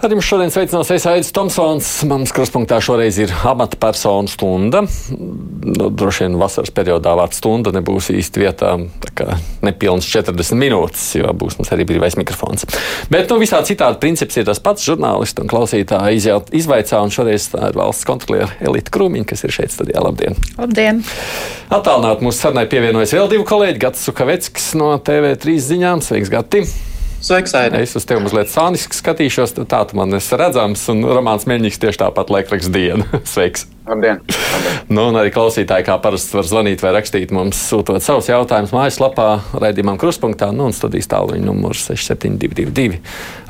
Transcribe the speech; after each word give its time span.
Ar 0.00 0.08
jums 0.08 0.24
šodien 0.24 0.48
sveicinās 0.48 0.88
Aits 1.10 1.28
Tomsons. 1.36 1.88
Mans 2.08 2.30
kruspunktā 2.32 2.78
šoreiz 2.80 3.18
ir 3.20 3.34
amatpersonu 3.44 4.30
stunda. 4.32 4.80
Nu, 4.80 5.90
droši 5.92 6.24
vien 6.24 6.38
vasaras 6.40 6.72
periodā 6.72 7.12
vārds 7.18 7.36
stunda 7.42 7.68
nebūs 7.76 8.08
īsti 8.14 8.40
vietā. 8.40 8.70
Nepilns 9.60 10.08
40 10.08 10.56
minūtes, 10.56 11.02
jo 11.18 11.28
būs 11.36 11.58
mums 11.58 11.72
arī 11.76 11.84
brīvais 11.90 12.16
mikrofons. 12.16 12.64
Bet 13.12 13.28
nu, 13.28 13.36
visā 13.42 13.60
citādi 13.68 14.00
princips 14.00 14.40
ir 14.40 14.48
tas 14.48 14.62
pats. 14.64 14.88
Žurnālisti 14.88 15.44
un 15.44 15.52
klausītāji 15.52 16.32
izvaicā, 16.56 17.04
un 17.04 17.12
šoreiz 17.12 17.50
tā 17.52 17.68
ir 17.68 17.76
valsts 17.76 18.08
kontroliera 18.08 18.56
Elita 18.64 18.94
Krūmiņa, 18.96 19.28
kas 19.34 19.44
ir 19.44 19.52
šeit 19.52 19.74
studijā. 19.76 20.00
Labdien! 20.00 20.38
Labdien! 20.56 21.04
Attālināt 21.68 22.24
mūsu 22.24 22.40
sarunai 22.40 22.64
pievienojas 22.72 23.12
vēl 23.18 23.28
divi 23.34 23.44
kolēģi. 23.52 23.82
Gats 23.84 24.08
Sukaveckis 24.08 24.72
no 24.80 24.94
TV3 24.96 25.60
ziņām. 25.68 26.00
Sveiks, 26.08 26.32
Gati! 26.32 26.64
Sveiks, 27.20 27.52
Aida. 27.52 27.76
Es 27.84 27.92
uz 27.98 28.06
tevi 28.08 28.22
mazliet 28.24 28.48
sāniski 28.48 28.96
skatīšos, 28.96 29.52
tā 29.68 29.80
tu 29.84 29.98
man 29.98 30.16
esi 30.16 30.38
redzams, 30.40 30.86
un 30.88 31.04
Romāns 31.04 31.44
Meļņiks 31.50 31.80
tieši 31.82 32.00
tāpat 32.00 32.32
laikraks 32.32 32.70
dienu. 32.72 33.04
Sveiks! 33.32 33.66
Labdien! 33.84 34.22
Labdien. 34.24 34.78
Nu, 34.88 35.04
un 35.10 35.18
arī 35.20 35.32
klausītāji, 35.34 35.84
kā 35.84 35.98
parasti 36.00 36.38
var 36.38 36.48
zvanīt 36.48 36.80
vai 36.80 36.94
rakstīt 36.96 37.34
mums, 37.36 37.60
sūtot 37.68 38.00
savus 38.00 38.30
jautājumus 38.32 38.72
mājaslapā, 38.72 39.28
raidījumam 39.52 40.00
kruspunktā, 40.00 40.48
nu, 40.56 40.70
un 40.70 40.76
studijas 40.76 41.10
tālruņa 41.12 41.44
numurs 41.44 41.84
6722, 41.90 43.02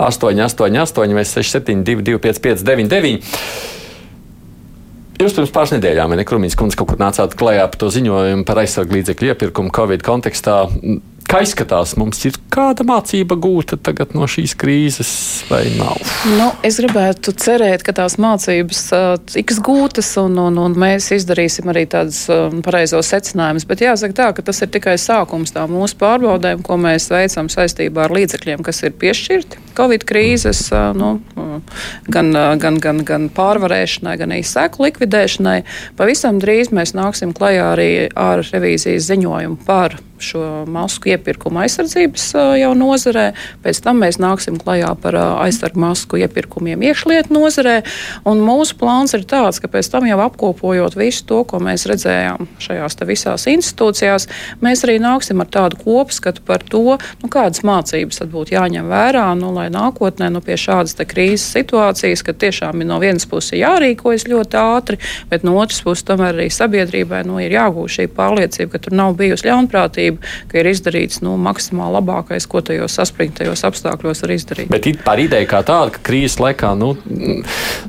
888, 0.02 1.14
vai 1.20 1.28
672, 1.30 2.18
559, 2.26 3.20
Jūs 5.20 5.34
pirms 5.36 5.50
pāris 5.52 5.74
nedēļām, 5.74 6.14
ja 6.16 6.24
Krumīns 6.24 6.54
kundze, 6.56 6.78
kaut 6.80 6.94
kur 6.94 7.00
nācāt 7.00 7.34
klajā 7.36 7.66
par 7.68 7.76
to 7.82 7.90
ziņojumu 7.92 8.46
par 8.48 8.62
aizsargu 8.62 8.96
līdzekļu 8.96 9.34
iepirkumu 9.34 9.72
Covid 9.76 10.00
kontekstā. 10.06 10.54
Kā 11.30 11.44
izskatās, 11.46 11.92
mums 11.94 12.24
ir 12.26 12.34
kāda 12.50 12.82
mācība 12.82 13.36
gūta 13.38 13.76
tagad 13.78 14.16
no 14.18 14.26
šīs 14.26 14.56
krīzes, 14.58 15.10
vai 15.46 15.60
nav? 15.76 16.00
Nu, 16.34 16.48
es 16.66 16.80
gribētu 16.82 17.30
cerēt, 17.38 17.84
ka 17.86 17.94
tās 17.94 18.16
mācības 18.18 18.80
uh, 18.96 19.12
tiks 19.30 19.60
gūtas, 19.62 20.08
un, 20.18 20.34
un, 20.42 20.58
un 20.58 20.74
mēs 20.74 21.12
izdarīsim 21.14 21.70
arī 21.70 21.84
tādus 21.92 22.24
uh, 22.34 22.48
pareizos 22.66 23.12
secinājumus. 23.14 23.68
Bet 23.70 23.84
jāsaka 23.86 24.18
tā, 24.18 24.28
ka 24.34 24.46
tas 24.50 24.58
ir 24.66 24.72
tikai 24.74 24.96
sākums 24.98 25.54
tā 25.54 25.68
mūsu 25.70 26.00
pārbaudēm, 26.02 26.66
ko 26.66 26.80
mēs 26.82 27.06
veicam 27.14 27.52
saistībā 27.52 28.08
ar 28.08 28.16
līdzekļiem, 28.18 28.66
kas 28.66 28.82
ir 28.82 28.98
piešķirti 28.98 29.62
Covid 29.78 30.08
krīzes, 30.10 30.66
uh, 30.74 30.90
nu, 30.98 31.14
gan, 32.10 32.34
gan, 32.58 32.82
gan, 32.82 33.04
gan 33.06 33.30
pārvarēšanai, 33.38 34.18
gan 34.18 34.34
arī 34.34 34.42
seku 34.42 34.88
likvidēšanai. 34.88 35.60
Pavisam 35.94 36.42
drīz 36.42 36.74
mēs 36.74 36.98
nāksim 36.98 37.38
klajā 37.38 37.72
arī 37.78 37.90
ar 38.18 38.42
revīzijas 38.50 39.12
ziņojumu 39.14 39.62
par 39.62 40.00
šo 40.24 40.44
masku 40.70 41.10
iepirkumu 41.14 41.62
aizsardzības 41.64 42.26
jau 42.60 42.70
nozarē. 42.78 43.30
Pēc 43.64 43.82
tam 43.84 44.02
mēs 44.04 44.20
nāksim 44.22 44.58
klajā 44.60 44.92
par 45.00 45.16
aizsargu 45.20 45.80
masku 45.80 46.20
iepirkumiem 46.20 46.82
iekšlietu 46.90 47.34
nozarē. 47.34 47.80
Mūsu 48.24 48.76
plāns 48.80 49.14
ir 49.16 49.26
tāds, 49.28 49.60
ka 49.62 49.70
pēc 49.70 49.90
tam 49.92 50.06
jau 50.08 50.18
apkopojot 50.24 50.96
visu 50.98 51.26
to, 51.28 51.42
ko 51.48 51.60
mēs 51.62 51.86
redzējām 51.90 52.48
šajās 52.60 52.98
visās 53.08 53.46
institūcijās, 53.50 54.28
mēs 54.64 54.84
arī 54.86 54.98
nāksim 55.02 55.40
ar 55.42 55.48
tādu 55.50 55.80
kopskatu 55.80 56.44
par 56.46 56.64
to, 56.66 56.98
nu, 57.22 57.30
kādas 57.32 57.64
mācības 57.66 58.22
būtu 58.30 58.54
jāņem 58.56 58.88
vērā, 58.90 59.26
nu, 59.38 59.52
lai 59.56 59.68
nākotnē 59.72 60.30
nu, 60.32 60.42
pie 60.44 60.58
šādas 60.60 60.98
krīzes 61.00 61.48
situācijas, 61.54 62.24
kad 62.26 62.38
tiešām 62.40 62.82
ir 62.82 62.90
no 62.90 63.00
vienas 63.02 63.26
puses 63.30 63.58
jārīkojas 63.60 64.26
ļoti 64.30 64.58
ātri, 64.60 65.00
bet 65.30 65.46
no 65.46 65.56
otras 65.60 65.80
puses 65.84 66.04
tomēr 66.06 66.34
arī 66.34 66.48
sabiedrībai 66.52 67.22
nu, 67.28 67.38
ir 67.42 67.54
jāgūst 67.56 68.00
šī 68.00 68.08
pārliecība, 68.16 68.74
ka 68.74 68.82
tur 68.84 68.96
nav 68.96 69.16
bijusi 69.18 69.48
ļaunprātība 69.48 70.09
drošību, 70.10 70.48
ka 70.50 70.58
ir 70.60 70.70
izdarīts 70.70 71.22
nu, 71.22 71.36
maksimāli 71.40 71.98
labākais, 71.98 72.46
ko 72.48 72.60
tajos 72.60 72.96
saspringtajos 72.98 73.64
apstākļos 73.64 74.22
var 74.24 74.34
izdarīt. 74.34 74.70
Bet 74.70 74.88
par 75.04 75.20
ideju 75.20 75.48
kā 75.50 75.62
tādu, 75.66 75.94
ka 75.94 76.04
krīzes 76.10 76.38
laikā 76.40 76.74
nu, 76.78 76.94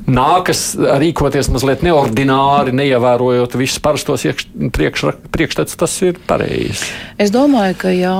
nākas 0.06 0.74
rīkoties 0.76 1.50
mazliet 1.52 1.82
neordināri, 1.82 2.74
neievērojot 2.76 3.56
visus 3.58 3.80
parastos 3.82 4.24
priekšstats, 4.72 5.76
tas 5.76 5.96
ir 6.02 6.18
pareizi. 6.26 6.92
Es 7.18 7.32
domāju, 7.34 7.76
ka 7.78 7.92
jā, 7.94 8.14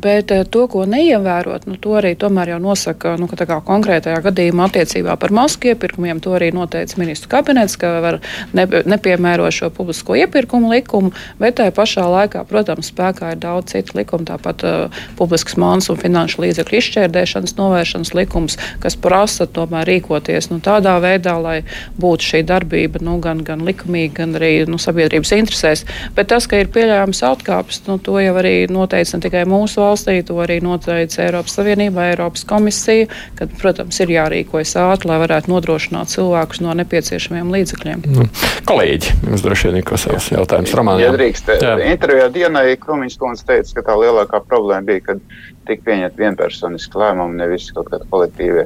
bet 0.00 0.32
to, 0.50 0.66
ko 0.70 0.84
neievērot, 0.88 1.68
nu, 1.68 1.78
to 1.80 1.96
arī 1.98 2.14
tomēr 2.18 2.54
jau 2.54 2.60
nosaka 2.62 3.16
nu, 3.20 3.28
ka 3.28 3.60
konkrētajā 3.64 4.20
gadījumā 4.24 4.68
attiecībā 4.70 5.16
par 5.20 5.34
masku 5.34 5.72
iepirkumiem. 5.72 6.22
To 6.24 6.34
arī 6.36 6.50
noteica 6.54 6.98
ministru 7.00 7.30
kabinets, 7.32 7.76
ka 7.80 7.90
var 8.04 8.20
ne, 8.56 8.66
nepiemērot 8.66 9.54
šo 9.54 9.70
publisko 9.74 10.16
iepirkumu 10.18 10.72
likumu, 10.72 11.12
bet 11.40 11.58
tajā 11.60 11.74
pašā 11.74 12.06
laikā, 12.08 12.44
protams, 12.48 12.90
spēkā 12.94 13.23
spēkā 13.24 13.32
ir 13.34 13.40
daudz 13.40 13.72
citu 13.72 13.98
likumu, 13.98 14.24
tāpat 14.28 14.64
uh, 14.64 14.90
publiskas 15.16 15.56
manas 15.56 15.88
un 15.90 15.98
finanšu 15.98 16.42
līdzekļu 16.42 16.78
izšķērdēšanas 16.78 17.56
novēršanas 17.56 18.14
likums, 18.14 18.58
kas 18.80 18.96
prasa 18.96 19.46
tomēr 19.46 19.86
rīkoties 19.88 20.50
nu, 20.50 20.60
tādā 20.60 20.98
veidā, 21.00 21.36
lai 21.40 21.64
būtu 22.00 22.22
šī 22.22 22.42
darbība 22.44 23.00
nu, 23.02 23.18
gan, 23.20 23.42
gan 23.44 23.64
likumīga, 23.64 24.14
gan 24.20 24.36
arī 24.36 24.66
nu, 24.68 24.78
sabiedrības 24.78 25.32
interesēs. 25.32 25.84
Bet 26.14 26.28
tas, 26.28 26.46
ka 26.46 26.60
ir 26.60 26.68
pieļaujams 26.68 27.22
atkāpes, 27.24 27.82
nu, 27.88 27.98
to 27.98 28.18
jau 28.20 28.34
arī 28.40 28.66
noteica 28.68 29.16
ne 29.16 29.24
tikai 29.24 29.44
mūsu 29.48 29.80
valstī, 29.80 30.20
to 30.26 30.38
arī 30.42 30.60
noteica 30.64 31.24
Eiropas 31.24 31.56
Savienība, 31.58 32.10
Eiropas 32.12 32.44
komisija, 32.48 33.08
kad, 33.38 33.52
protams, 33.60 34.00
ir 34.02 34.14
jārīkojas 34.14 34.76
ātri, 34.80 35.10
lai 35.10 35.20
varētu 35.22 35.52
nodrošināt 35.52 36.12
cilvēkus 36.12 36.62
no 36.64 36.74
nepieciešamiem 36.76 37.52
līdzekļiem. 37.54 38.04
Nu, 38.14 38.28
kolēģi, 38.68 39.16
jums 39.30 39.44
droši 39.44 39.70
vien 39.70 39.80
ir 39.80 39.88
kas 39.88 40.06
jautājums 40.08 40.74
Romānijā. 40.76 41.10
Ja 41.10 41.14
drīkst, 41.14 41.52
intervijā 41.88 42.28
dienai 42.34 42.66
Krumiņš 42.80 43.13
Krumiņš 43.14 43.20
kundze 43.20 43.46
teica, 43.46 43.74
ka 43.76 43.82
tā 43.86 43.94
lielākā 43.98 44.40
problēma 44.48 44.86
bija, 44.86 45.00
kad 45.08 45.20
tika 45.66 45.82
pieņemti 45.86 46.20
vienpersoniski 46.20 46.98
lēmumi, 46.98 47.38
nevis 47.38 47.70
kaut 47.72 47.88
kādi 47.90 48.08
kolektīvie. 48.10 48.64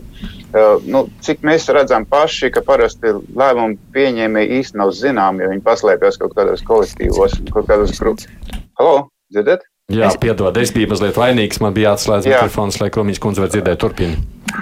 Uh, 0.49 0.81
nu, 0.89 1.09
cik 1.21 1.43
mēs 1.43 1.69
redzam 1.69 2.07
paši, 2.09 2.51
ka 2.51 2.63
parasti 2.65 3.13
lēmumu 3.37 3.79
pieņēmēji 3.95 4.61
īsti 4.61 4.79
nav 4.79 4.93
zināmi, 4.97 5.45
jo 5.45 5.51
viņi 5.53 5.65
paslēpjas 5.67 6.19
kaut 6.19 6.35
kādos 6.37 6.65
kolektīvos, 6.65 7.39
kaut 7.53 7.69
kādos 7.69 7.95
grupos. 7.99 8.29
Halo, 8.79 9.09
dzirdat? 9.33 9.67
Jā, 9.89 10.11
piedod, 10.21 10.57
es 10.61 10.73
biju 10.73 10.91
mazliet 10.91 11.17
vainīgs. 11.17 11.63
Man 11.65 11.73
bija 11.77 11.95
jāatslēdz 11.95 12.29
mikrofons, 12.29 12.77
lai 12.83 12.91
Krumiņš 12.93 13.23
kundze 13.25 13.41
var 13.41 13.53
dzirdēt. 13.53 13.79
Turpini. 13.81 14.19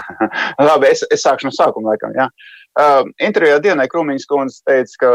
Labi, 0.68 0.92
es, 0.92 1.02
es 1.10 1.24
sākšu 1.26 1.48
no 1.48 1.54
sākuma, 1.54 1.94
laikam. 1.94 2.14
Jā. 2.14 2.28
Uh, 2.30 2.55
intervijā 3.24 3.56
dienai 3.64 3.86
Krūmiņas 3.88 4.26
kundze 4.28 4.58
teica, 4.68 4.96
ka 5.00 5.10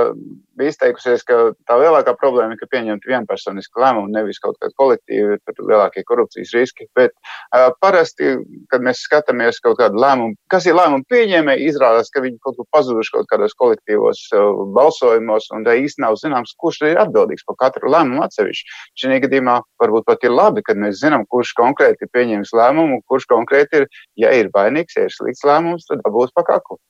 bija 0.57 0.71
izteikusies, 0.73 1.21
ka 1.27 1.37
tā 1.69 1.77
lielākā 1.77 2.15
problēma 2.17 2.55
ir, 2.55 2.59
ka 2.61 2.69
pieņemt 2.71 3.05
vienpersonisku 3.05 3.81
lēmumu, 3.81 4.09
nevis 4.13 4.41
kaut 4.41 4.57
kādu 4.61 4.73
kolektīvu, 4.81 5.37
ir 5.37 5.61
lielākie 5.69 6.03
korupcijas 6.07 6.53
riski. 6.57 6.87
Bet 6.97 7.13
uh, 7.13 7.69
parasti, 7.83 8.33
kad 8.73 8.85
mēs 8.85 9.03
skatāmies 9.05 9.61
kaut 9.61 9.77
kādu 9.81 10.01
lēmumu, 10.01 10.37
kas 10.53 10.65
ir 10.65 10.77
lēmumu 10.77 11.05
pieņēmēji, 11.13 11.69
izrādās, 11.69 12.09
ka 12.13 12.25
viņi 12.25 12.41
kaut 12.41 12.57
kur 12.57 12.69
pazuduši 12.73 13.15
kaut 13.17 13.29
kādos 13.29 13.55
kolektīvos 13.61 14.23
uh, 14.33 14.65
balsojumos, 14.77 15.51
un 15.53 15.65
tā 15.67 15.77
īsti 15.83 16.05
nav 16.05 16.17
zināms, 16.21 16.55
kurš 16.61 16.81
ir 16.89 17.01
atbildīgs 17.05 17.45
par 17.45 17.59
katru 17.61 17.93
lēmumu 17.93 18.25
atsevišķi. 18.25 18.77
Šī 19.01 19.21
gadījumā 19.27 19.59
varbūt 19.81 20.09
pat 20.09 20.25
ir 20.25 20.33
labi, 20.33 20.65
kad 20.65 20.81
mēs 20.81 21.01
zinām, 21.03 21.29
kurš 21.29 21.53
konkrēti 21.61 22.07
ir 22.07 22.13
pieņēmis 22.17 22.55
lēmumu, 22.57 23.03
kurš 23.09 23.29
konkrēti 23.29 23.83
ir, 23.83 23.91
ja 24.25 24.33
ir 24.33 24.49
vainīgs, 24.53 24.97
ja 24.97 25.05
ir 25.05 25.13
slikts 25.13 25.45
lēmums, 25.45 25.85
tad 25.89 26.01
būs 26.09 26.33
pakāku. 26.37 26.81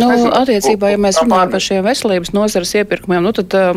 Nu, 0.00 0.08
attiecībā, 0.32 0.90
ja 0.94 0.98
mēs 1.00 1.18
runājam 1.20 1.52
par 1.52 1.62
šiem 1.62 1.84
veselības 1.84 2.32
nozares 2.36 2.72
iepirkumiem, 2.78 3.22
nu, 3.24 3.32
tad 3.36 3.54
uh, 3.56 3.76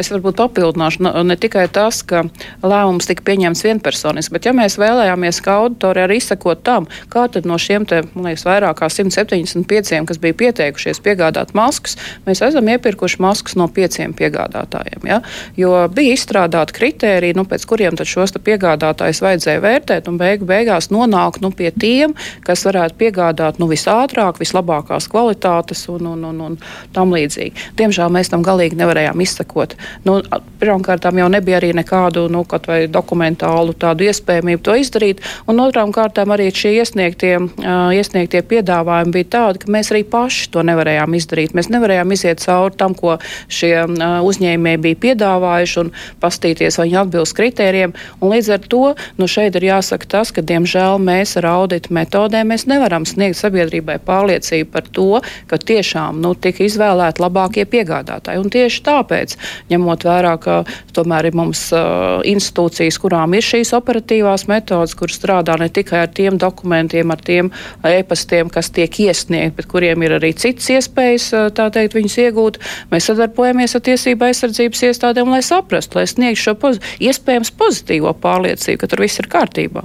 es 0.00 0.08
varbūt 0.12 0.38
papildināšu 0.40 1.04
ne, 1.04 1.12
ne 1.28 1.36
tikai 1.40 1.66
tas, 1.72 2.00
ka 2.04 2.22
lēmums 2.64 3.08
tika 3.08 3.24
pieņemts 3.26 3.64
vienpersoniski, 3.66 4.32
bet 4.32 4.48
ja 4.48 4.54
mēs 4.56 4.78
vēlējāmies 4.80 5.40
kā 5.44 5.56
auditori 5.62 6.04
arī 6.04 6.18
izsakot 6.20 6.62
tam, 6.64 6.88
kā 7.12 7.26
tad 7.32 7.48
no 7.48 7.58
šiem 7.60 7.86
te, 7.88 8.02
man 8.12 8.30
liekas, 8.30 8.44
vairāk 8.48 8.80
kā 8.80 8.88
175, 8.92 9.92
kas 10.08 10.20
bija 10.22 10.38
pieteikušies 10.44 11.02
piegādāt 11.04 11.52
maskas, 11.56 11.98
mēs 12.26 12.44
esam 12.44 12.68
iepirkuši 12.72 13.20
maskas 13.24 13.56
no 13.60 13.68
pieciem 13.72 14.16
piegādātājiem. 14.16 15.08
Ja? 15.08 15.20
Jo 15.60 15.74
bija 15.92 16.16
izstrādāti 16.16 16.76
kritēriji, 16.80 17.36
nu, 17.36 17.46
pēc 17.48 17.68
kuriem 17.68 18.00
tad 18.00 18.08
šos 18.10 18.36
piegādātājus 18.40 19.22
vajadzēja 19.24 19.64
vērtēt 19.64 20.08
un 20.08 20.20
beigu 20.20 20.48
beigās 20.48 20.88
nonākt 20.92 21.44
nu, 21.44 21.52
pie 21.56 21.68
tiem, 21.72 22.16
kas 22.46 22.64
varētu 22.68 22.98
piegādāt 23.00 23.60
nu, 23.60 23.68
visātrāk, 23.70 24.40
vislabākās 24.40 24.81
labākās 24.82 25.08
kvalitātes 25.10 25.88
un, 25.88 26.06
un, 26.06 26.24
un, 26.24 26.40
un 26.40 26.58
tam 26.92 27.12
līdzīgi. 27.12 27.72
Diemžēl 27.78 28.10
mēs 28.12 28.30
tam 28.30 28.42
galīgi 28.42 28.76
nevarējām 28.76 29.20
izsekot. 29.20 29.76
Nu, 30.04 30.20
Pirmkārt, 30.62 31.04
jau 31.04 31.28
nebija 31.28 31.58
arī 31.58 31.72
nekādu 31.74 32.28
nu, 32.30 32.44
dokumentālu 32.88 33.74
tādu 33.74 34.06
iespējamību 34.06 34.62
to 34.62 34.74
izdarīt, 34.78 35.22
un 35.50 35.58
otrām 35.58 35.92
kārtām 35.92 36.30
arī 36.30 36.50
šie 36.54 36.76
iesniegtie, 36.78 37.34
uh, 37.40 37.90
iesniegtie 37.90 38.42
piedāvājumi 38.46 39.12
bija 39.16 39.28
tādi, 39.36 39.62
ka 39.64 39.72
mēs 39.72 39.90
arī 39.92 40.04
paši 40.06 40.50
to 40.54 40.62
nevarējām 40.62 41.16
izdarīt. 41.18 41.54
Mēs 41.54 41.70
nevarējām 41.72 42.14
iziet 42.14 42.42
cauri 42.44 42.78
tam, 42.78 42.94
ko 42.94 43.16
šie 43.50 43.74
uh, 43.84 44.20
uzņēmēji 44.22 44.82
bija 44.86 45.00
piedāvājuši 45.06 45.80
un 45.82 45.92
pastīties, 46.22 46.78
vai 46.78 46.88
viņi 46.88 47.00
atbilst 47.02 47.36
kritērijiem. 47.38 47.96
Līdz 48.22 48.52
ar 48.54 48.62
to 48.70 48.84
nu, 49.18 49.26
šeit 49.26 49.58
ir 49.58 49.66
jāsaka 49.72 50.12
tas, 50.16 50.30
ka, 50.34 50.46
diemžēl, 50.46 51.02
mēs 51.02 51.34
ar 51.40 51.50
auditu 51.56 51.90
metodēm 51.94 52.54
nevaram 52.70 53.06
sniegt 53.08 53.40
sabiedrībai 53.40 53.98
pārliecību 54.06 54.71
par 54.72 54.88
to, 54.92 55.20
ka 55.50 55.58
tiešām 55.58 56.20
nu, 56.22 56.34
tika 56.34 56.64
izvēlēti 56.66 57.22
labākie 57.22 57.66
piegādātāji. 57.68 58.40
Un 58.42 58.52
tieši 58.52 58.82
tāpēc, 58.86 59.36
ņemot 59.72 60.06
vērā, 60.08 60.34
ka 60.42 60.62
tomēr 60.96 61.30
ir 61.30 61.38
mums 61.38 61.64
uh, 61.76 62.20
institūcijas, 62.28 62.98
kurām 63.02 63.36
ir 63.36 63.46
šīs 63.46 63.74
operatīvās 63.78 64.46
metodas, 64.50 64.96
kur 64.98 65.12
strādā 65.12 65.56
ne 65.60 65.68
tikai 65.72 66.04
ar 66.06 66.12
tiem 66.12 66.38
dokumentiem, 66.40 67.12
ar 67.12 67.22
tiem 67.22 67.52
e-pastiem, 67.86 68.50
kas 68.52 68.72
tiek 68.74 69.00
iesniegti, 69.06 69.56
bet 69.60 69.70
kuriem 69.70 70.06
ir 70.06 70.16
arī 70.18 70.32
citas 70.36 70.70
iespējas, 70.72 71.30
teikt, 71.56 71.96
viņus 71.98 72.18
iegūt, 72.26 72.60
mēs 72.92 73.10
sadarbojamies 73.10 73.76
ar 73.76 73.84
tiesību 73.88 74.28
aizsardzības 74.28 74.86
iestādēm, 74.90 75.32
lai 75.32 75.42
saprastu, 75.46 76.00
lai 76.00 76.08
sniegtu 76.10 76.46
šo 76.46 76.56
poz 76.58 76.80
iespējams 77.02 77.52
pozitīvo 77.58 78.14
pārliecību, 78.22 78.80
ka 78.82 78.90
tur 78.90 79.04
viss 79.04 79.22
ir 79.22 79.30
kārtībā. 79.32 79.84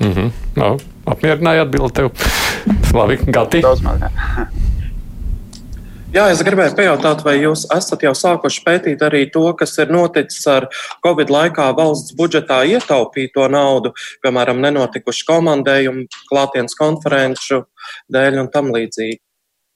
Mm 0.00 0.12
-hmm. 0.12 0.30
no, 0.56 0.76
apmierināja 1.08 1.66
atbildi 1.66 1.96
tev. 1.98 2.12
Labi, 2.94 3.18
Gati. 3.28 3.60
Jā, 6.14 6.28
es 6.30 6.44
gribēju 6.46 6.76
pajautāt, 6.78 7.24
vai 7.26 7.32
jūs 7.40 7.64
esat 7.74 8.04
jau 8.06 8.12
sākuši 8.14 8.60
pētīt 8.62 9.00
arī 9.02 9.24
to, 9.34 9.48
kas 9.58 9.72
ir 9.82 9.90
noticis 9.90 10.44
ar 10.46 10.68
Covid 11.02 11.32
laikā 11.34 11.66
valsts 11.74 12.14
budžetā 12.14 12.60
ietaupīto 12.70 13.48
naudu, 13.50 13.90
piemēram, 14.22 14.62
nenotikuši 14.62 15.26
komandējumu, 15.32 16.06
klātienes 16.30 16.78
konferenču 16.78 17.64
dēļ 18.14 18.38
un 18.44 18.52
tam 18.54 18.70
līdzīgi. 18.76 19.18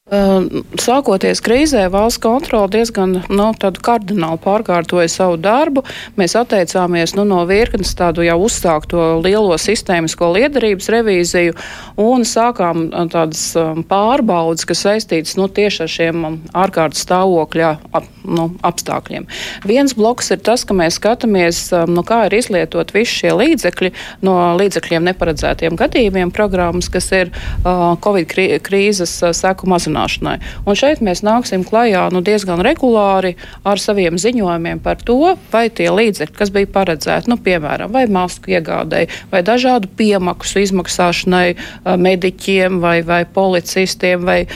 Ehm, 0.09 0.63
sākoties 0.81 1.43
krīzē, 1.45 1.83
valsts 1.93 2.23
kontrole 2.25 2.71
diezgan 2.73 3.19
nu, 3.29 3.49
kardināli 3.85 4.41
pārkārtoja 4.41 5.09
savu 5.13 5.37
darbu. 5.37 5.83
Mēs 6.17 6.33
atteicāmies 6.39 7.13
nu, 7.19 7.27
no 7.29 7.43
virknes 7.49 7.93
tādu 7.99 8.25
jau 8.25 8.39
uzsākto 8.47 9.19
lielo 9.21 9.59
sistēmisko 9.61 10.31
liederības 10.33 10.89
revīziju 10.95 11.57
un 12.01 12.25
sākām 12.25 12.87
tādas 13.13 13.43
pārbaudas, 13.91 14.65
kas 14.69 14.87
saistītas 14.87 15.37
nu, 15.37 15.51
tieši 15.53 15.85
ar 15.85 15.93
šiem 15.93 16.25
ārkārtas 16.57 17.05
stāvokļa 17.05 17.75
ap, 18.01 18.09
nu, 18.25 18.49
apstākļiem. 18.65 19.29
Viens 19.69 19.93
bloks 19.99 20.33
ir 20.33 20.41
tas, 20.41 20.65
ka 20.65 20.77
mēs 20.79 20.97
skatāmies, 21.03 21.61
nu, 21.85 22.07
kā 22.09 22.23
ir 22.31 22.39
izlietot 22.41 22.97
visi 22.97 23.27
šie 23.27 23.37
līdzekļi 23.37 23.93
no 24.25 24.39
līdzekļiem 24.57 25.05
neparedzētiem 25.13 25.77
gadījumiem 25.77 26.33
programmas, 26.33 26.89
kas 26.89 27.13
ir 27.13 27.29
uh, 27.29 27.93
Covid 28.01 28.33
krīzes 28.65 29.19
seku 29.37 29.69
mazināšanas 29.69 29.98
risināšanai. 29.99 30.39
Un 30.67 30.77
šeit 30.77 31.01
mēs 31.03 31.23
nāksim 31.23 31.65
klajā 31.67 32.09
nu, 32.13 32.23
diezgan 32.23 32.63
regulāri 32.63 33.37
ar 33.65 33.79
saviem 33.79 34.19
ziņojumiem 34.19 34.81
par 34.83 34.97
to, 35.03 35.37
vai 35.53 35.69
tie 35.71 35.91
līdzekļi, 35.91 36.37
kas 36.37 36.51
bija 36.51 36.67
paredzēti, 36.67 37.31
nu, 37.31 37.37
piemēram, 37.37 37.91
vai 37.93 38.07
masku 38.07 38.51
iegādēji, 38.53 39.09
vai 39.31 39.43
dažādu 39.43 39.89
piemaksu 39.97 40.63
izmaksāšanai 40.63 41.57
mediķiem 41.99 42.81
vai, 42.81 43.03
vai 43.03 43.25
policistiem 43.25 44.25
vai, 44.25 44.47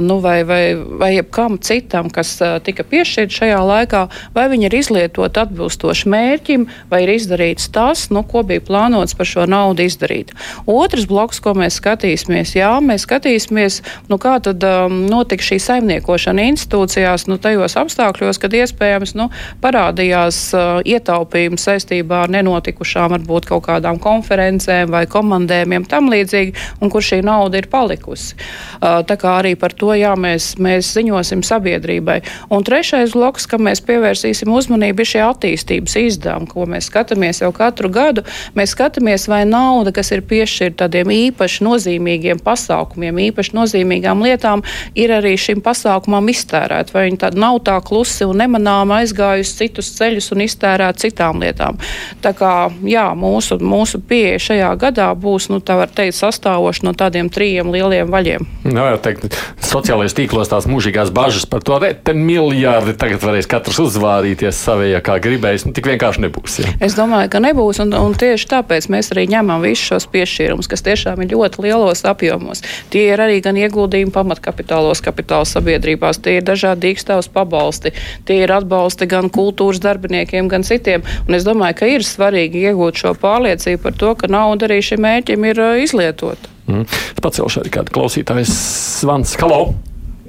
nu, 0.00 0.20
vai, 0.20 0.42
vai, 0.44 0.74
vai 0.76 1.14
jebkam 1.16 1.58
citam, 1.58 2.10
kas 2.10 2.38
tika 2.64 2.84
piešķirts 2.84 3.40
šajā 3.40 3.60
laikā, 3.60 4.06
vai 4.34 4.48
viņi 4.50 4.68
ir 4.68 4.78
izlietoti 4.80 5.42
atbilstoši 5.42 6.10
mērķim, 6.10 6.66
vai 6.90 7.04
ir 7.04 7.14
izdarīts 7.16 7.70
tas, 7.72 8.08
nu, 8.10 8.22
ko 8.24 8.44
bija 8.46 8.62
plānots 8.64 9.16
par 9.16 9.28
šo 9.28 9.46
naudu 9.50 9.84
izdarīt. 9.86 10.32
Otrs 10.70 11.06
bloks, 11.10 11.40
ko 11.42 11.54
mēs 11.58 11.80
skatīsimies, 11.80 12.54
jā, 12.58 12.72
mēs 12.84 13.06
skatīsimies, 13.06 13.80
nu, 14.10 14.18
kā 14.20 14.38
tad 14.44 14.64
um, 14.70 14.96
notika 15.10 15.44
šī 15.44 15.58
saimniekošana 15.62 16.44
institūcijās, 16.50 17.26
nu, 17.30 17.38
tajos 17.42 17.76
apstākļos, 17.80 18.38
kad 18.42 18.54
iespējams 18.54 19.14
nu, 19.18 19.28
parādījās 19.62 20.38
uh, 20.54 20.80
ietaupījums 20.86 21.66
saistībā 21.66 22.24
ar 22.24 22.34
nenotikušām 22.34 23.14
varbūt 23.16 23.48
kaut 23.50 23.66
kādām 23.66 24.00
konferencēm 24.02 24.92
vai 24.94 25.04
komandējumiem 25.10 25.86
tam 25.90 26.10
līdzīgi, 26.12 26.54
un 26.80 26.92
kur 26.92 27.04
šī 27.04 27.20
nauda 27.26 27.60
ir 27.60 27.70
palikusi. 27.72 28.36
Uh, 28.80 29.00
tā 29.06 29.18
kā 29.20 29.38
arī 29.40 29.56
par 29.58 29.74
to 29.76 29.94
jā, 29.98 30.12
mēs, 30.18 30.52
mēs 30.62 30.92
ziņosim 30.96 31.44
sabiedrībai. 31.46 32.20
Un 32.52 32.66
trešais 32.66 33.14
bloks, 33.16 33.48
kam 33.50 33.66
mēs 33.68 33.82
pievērsīsim 33.86 34.52
uzmanību, 34.52 35.02
ir 35.02 35.12
šie 35.14 35.24
attīstības 35.26 35.96
izdevumi, 36.04 36.50
ko 36.50 36.68
mēs 36.70 36.90
skatāmies 36.90 37.42
jau 37.44 37.52
katru 37.56 37.90
gadu. 37.92 38.24
Mēs 38.58 38.74
skatāmies, 38.76 39.26
vai 39.30 39.42
nauda, 39.48 39.92
kas 39.94 40.12
ir 40.14 40.24
piešķirta 40.26 40.90
tādiem 40.90 41.10
īpaši 41.14 41.64
nozīmīgiem 41.66 42.40
pasākumiem, 42.44 43.18
īpaši 43.30 43.54
nozīmīgām 43.56 44.24
lietām, 44.24 44.59
tiešām 44.60 44.94
ir 44.94 45.10
arī 45.10 45.36
šim 45.38 45.60
pasākumam 45.62 46.28
iztērēta, 46.30 46.92
vai 46.94 47.08
viņi 47.08 47.20
tāda 47.20 47.38
nav 47.38 47.60
tā 47.64 47.80
klusi 47.82 48.24
un 48.24 48.38
nemanām 48.38 48.90
aizgājusi 48.90 49.56
citus 49.56 49.92
ceļus 49.96 50.32
un 50.32 50.42
iztērēta 50.44 50.98
citām 51.00 51.40
lietām. 51.40 51.78
Tā 52.22 52.32
kā 52.32 52.70
jā, 52.84 53.14
mūsu, 53.14 53.58
mūsu 53.60 54.00
pieeja 54.00 54.38
šajā 54.38 54.70
gadā 54.80 55.14
būs, 55.14 55.50
nu, 55.50 55.60
tā 55.60 55.76
var 55.76 55.88
teikt, 55.88 56.18
sastāvoša 56.18 56.84
no 56.84 56.92
tādiem 56.92 57.30
trījiem 57.30 57.70
lieliem 57.70 58.10
vaļiem. 58.10 58.46
Nu, 58.64 58.84
jau 58.84 58.98
teikt, 59.00 59.36
sociālajos 59.62 60.16
tīklos 60.16 60.50
tās 60.50 60.66
mūžīgās 60.66 61.12
bažas 61.12 61.46
par 61.46 61.62
to, 61.62 61.78
ka 62.04 62.14
miljārdi 62.14 62.96
tagad 62.98 63.22
varēs 63.22 63.48
katrs 63.50 63.80
uzvārīties 63.84 64.58
savējā, 64.66 65.00
kā 65.04 65.18
gribējis. 65.22 65.66
Nu, 65.66 65.74
tik 65.76 65.88
vienkārši 65.90 66.26
nebūs. 66.26 66.60
Ja. 66.60 66.74
Es 66.82 66.96
domāju, 66.98 67.30
ka 67.32 67.42
nebūs, 67.42 67.80
un, 67.84 67.94
un 67.96 68.16
tieši 68.18 68.50
tāpēc 68.50 68.90
mēs 68.92 69.12
arī 69.14 69.28
ņemam 69.30 69.62
visus 69.64 69.86
šos 69.90 70.08
piešķīrumus, 70.12 70.68
kas 70.70 70.84
tiešām 70.86 71.22
ir 71.24 71.34
ļoti 71.34 71.64
lielos 71.64 72.04
apjomos. 72.08 72.64
Tie 72.90 73.06
ir 73.12 73.22
arī 73.22 73.40
gan 73.44 73.58
ieguldījumi 73.60 74.12
pamatkā 74.14 74.39
kapitālos, 74.44 75.02
kapitāla 75.04 75.48
sabiedrībās. 75.48 76.20
Tie 76.22 76.38
ir 76.38 76.46
dažādi 76.46 76.88
dīkstāvs 76.88 77.30
pabalsti, 77.34 77.92
tie 78.28 78.42
ir 78.44 78.54
atbalsti 78.54 79.08
gan 79.10 79.30
kultūras 79.32 79.82
darbiniekiem, 79.84 80.48
gan 80.52 80.66
citiem. 80.66 81.04
Un 81.28 81.38
es 81.38 81.46
domāju, 81.48 81.80
ka 81.80 81.90
ir 81.90 82.06
svarīgi 82.06 82.64
iegūt 82.70 83.02
šo 83.02 83.14
pārliecību 83.20 83.82
par 83.84 83.98
to, 84.00 84.14
ka 84.18 84.30
nauda 84.32 84.68
arī 84.68 84.80
šim 84.84 85.04
mērķim 85.06 85.46
ir 85.50 85.62
izlietota. 85.84 86.50
Mm. 86.70 86.86
Pacelšu 87.22 87.64
arī 87.64 87.74
kādu 87.74 87.94
klausītāju 87.96 88.46
zvans. 88.48 89.34
Halo! 89.40 89.74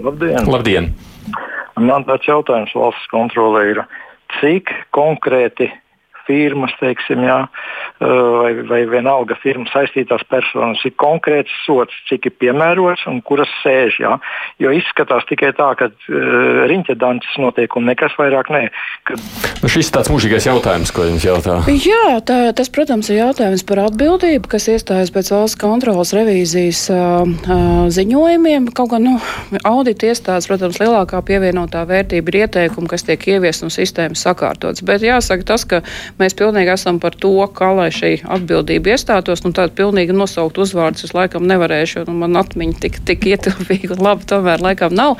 Labdien! 0.02 0.48
Labdien. 0.50 0.92
Man 1.80 2.06
tāds 2.08 2.28
jautājums 2.28 2.74
valsts 2.76 3.08
kontrolē 3.14 3.64
ir, 3.72 3.84
cik 4.40 4.70
konkrēti 4.96 5.70
firmas, 6.28 6.74
teiksim, 6.80 7.24
jā, 7.26 7.40
vai, 8.02 8.54
vai 8.68 8.82
vienalga 8.90 9.36
firma 9.42 9.68
saistītās 9.72 10.24
personas 10.30 10.82
ir 10.88 10.96
konkrēts 11.02 11.54
sots, 11.66 11.96
cik 12.10 12.30
ir 12.30 12.36
piemērots 12.42 13.06
un 13.12 13.22
kuras 13.26 13.52
sēž. 13.62 14.00
Jā. 14.02 14.16
Jo 14.62 14.74
izskatās 14.76 15.26
tikai 15.30 15.52
tā, 15.58 15.70
ka 15.80 15.90
uh, 15.92 16.64
riņķedances 16.72 17.38
notiek 17.42 17.76
un 17.78 17.88
nekas 17.90 18.16
vairāk 18.20 18.52
nē. 18.54 18.64
Kad... 19.10 19.22
Nu, 19.62 19.70
šis 19.72 19.90
ir 19.90 19.96
tāds 19.98 20.12
mūžīgais 20.14 20.48
jautājums, 20.50 20.94
ko 20.96 21.06
jums 21.08 21.26
jautā. 21.26 21.60
Jā, 21.72 22.18
tā, 22.26 22.40
tas, 22.58 22.72
protams, 22.74 23.12
ir 23.14 23.22
jautājums 23.22 23.66
par 23.68 23.84
atbildību, 23.86 24.50
kas 24.52 24.70
iestājas 24.74 25.14
pēc 25.14 25.32
valsts 25.34 25.60
kontrolas 25.62 26.14
revīzijas 26.18 26.84
uh, 26.94 27.22
uh, 27.26 27.86
ziņojumiem. 27.94 28.72
Kaut 28.78 28.94
gan 28.96 29.06
nu, 29.06 29.16
audita 29.68 30.10
iestādes, 30.10 30.50
protams, 30.50 30.82
lielākā 30.82 31.22
pievienotā 31.28 31.84
vērtība 31.90 32.34
ir 32.34 32.40
ieteikumi, 32.46 32.90
kas 32.92 33.06
tiek 33.08 33.28
ieviest 33.36 33.66
un 33.66 33.74
sistēmas 33.74 34.26
sakārtotas. 34.26 34.86
Bet 34.86 35.06
jāsaka 35.06 35.48
tas, 35.54 35.66
ka 35.70 35.82
Mēs 36.20 36.36
pilnīgi 36.38 36.74
esam 36.74 37.00
par 37.02 37.16
to, 37.16 37.34
kā 37.56 37.72
lai 37.76 37.90
šī 37.94 38.12
atbildība 38.30 38.94
iestātos. 38.96 39.44
Nu, 39.46 39.54
tādu 39.56 39.74
pilnīgi 39.78 40.16
nosaukt 40.16 40.60
uzvārdus 40.62 41.08
es 41.08 41.16
laikam 41.16 41.46
nevarēšu, 41.50 42.02
jo 42.02 42.10
nu, 42.10 42.18
man 42.24 42.38
atmiņa 42.42 42.78
tik, 42.84 43.00
tik 43.08 43.28
ietilpīga 43.32 43.96
un 43.96 44.04
labi 44.06 44.28
tomēr 44.30 44.64
laikam 44.64 44.96
nav. 44.98 45.18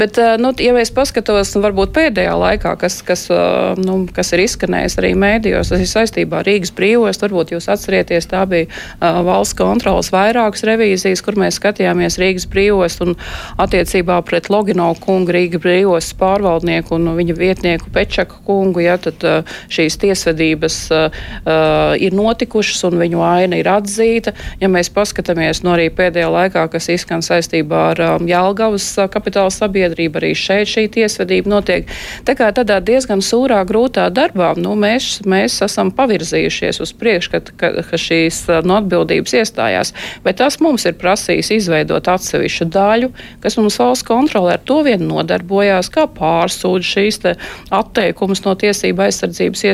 Bet, 0.00 0.18
eh, 0.18 0.34
nu, 0.40 0.52
ja 0.60 0.74
mēs 0.76 0.92
paskatos, 0.94 1.54
nu, 1.56 1.62
varbūt 1.64 1.94
pēdējā 1.96 2.34
laikā, 2.40 2.74
kas, 2.80 3.00
kas, 3.06 3.26
eh, 3.30 3.80
nu, 3.80 4.00
kas 4.14 4.34
ir 4.34 4.44
izskanējis 4.44 4.98
arī 5.00 5.14
mēdījos, 5.18 5.72
tas 5.72 5.84
ir 5.84 5.90
saistībā 5.90 6.42
ar 6.42 6.48
Rīgas 6.48 6.74
brīvos, 6.74 7.22
varbūt 7.22 7.54
jūs 7.54 7.70
atcerieties, 7.72 8.28
tā 8.30 8.42
bija 8.48 8.66
uh, 8.68 9.20
valsts 9.24 9.56
kontrolas 9.58 10.10
vairākas 10.12 10.64
revīzijas, 10.66 11.22
kur 11.24 11.38
mēs 11.40 11.58
skatījāmies 11.60 12.18
Rīgas 12.20 12.46
brīvos 12.50 12.98
un 13.04 13.14
attiecībā 13.62 14.20
pret 14.26 14.50
Logino 14.52 14.90
kungu, 15.00 15.32
Rīgas 15.34 15.62
brīvos 15.64 16.10
pārvaldnieku 16.20 16.96
un 16.98 17.12
viņa 17.16 17.36
vietnieku 17.38 17.92
Pečaku 17.94 18.42
kungu, 18.46 18.82
ja 18.84 18.98
tad 19.00 19.24
šīs 19.72 19.98
tiesvedības 20.02 20.23
tiesvedības 20.24 20.76
uh, 20.90 21.96
ir 22.00 22.14
notikušas 22.14 22.84
un 22.88 22.98
viņu 23.00 23.22
aina 23.24 23.58
ir 23.58 23.68
atzīta. 23.68 24.32
Ja 24.60 24.68
mēs 24.68 24.90
paskatāmies 24.94 25.62
no 25.64 25.74
arī 25.74 25.90
pēdējā 25.92 26.30
laikā, 26.30 26.66
kas 26.72 26.88
izskan 26.88 27.22
saistībā 27.22 27.82
ar 27.92 28.02
um, 28.06 28.28
Jālgavas 28.28 28.86
kapitāla 29.12 29.52
sabiedrību, 29.52 30.18
arī 30.20 30.32
šeit 30.34 30.70
šī 30.70 30.86
tiesvedība 30.94 31.50
notiek. 31.50 31.88
Tā 32.24 32.36
kā 32.38 32.50
tādā 32.54 32.80
diezgan 32.80 33.22
sūrā, 33.24 33.60
grūtā 33.68 34.08
darbā 34.14 34.54
nu, 34.56 34.74
mēs, 34.78 35.20
mēs 35.26 35.60
esam 35.64 35.92
pavirzījušies 35.94 36.80
uz 36.80 36.94
priekšu, 36.96 37.34
ka, 37.34 37.42
ka, 37.60 37.72
ka 37.90 38.00
šīs 38.00 38.44
no 38.64 38.78
atbildības 38.80 39.36
iestājās. 39.40 39.94
Bet 40.24 40.40
tas 40.40 40.60
mums 40.64 40.86
ir 40.88 40.96
prasījis 41.00 41.52
izveidot 41.58 42.08
atsevišķu 42.10 42.68
daļu, 42.72 43.10
kas 43.44 43.58
mums 43.60 43.78
valsts 43.80 44.06
kontrolē 44.06 44.56
ar 44.56 44.64
to 44.64 44.80
vien 44.86 45.04
nodarbojās, 45.08 45.90
kā 45.92 46.06
pārsūdz 46.10 46.94
šīs 46.94 47.20
atteikumus 47.74 48.44
no 48.44 48.54
tiesība 48.58 49.08
aizsardzības 49.08 49.64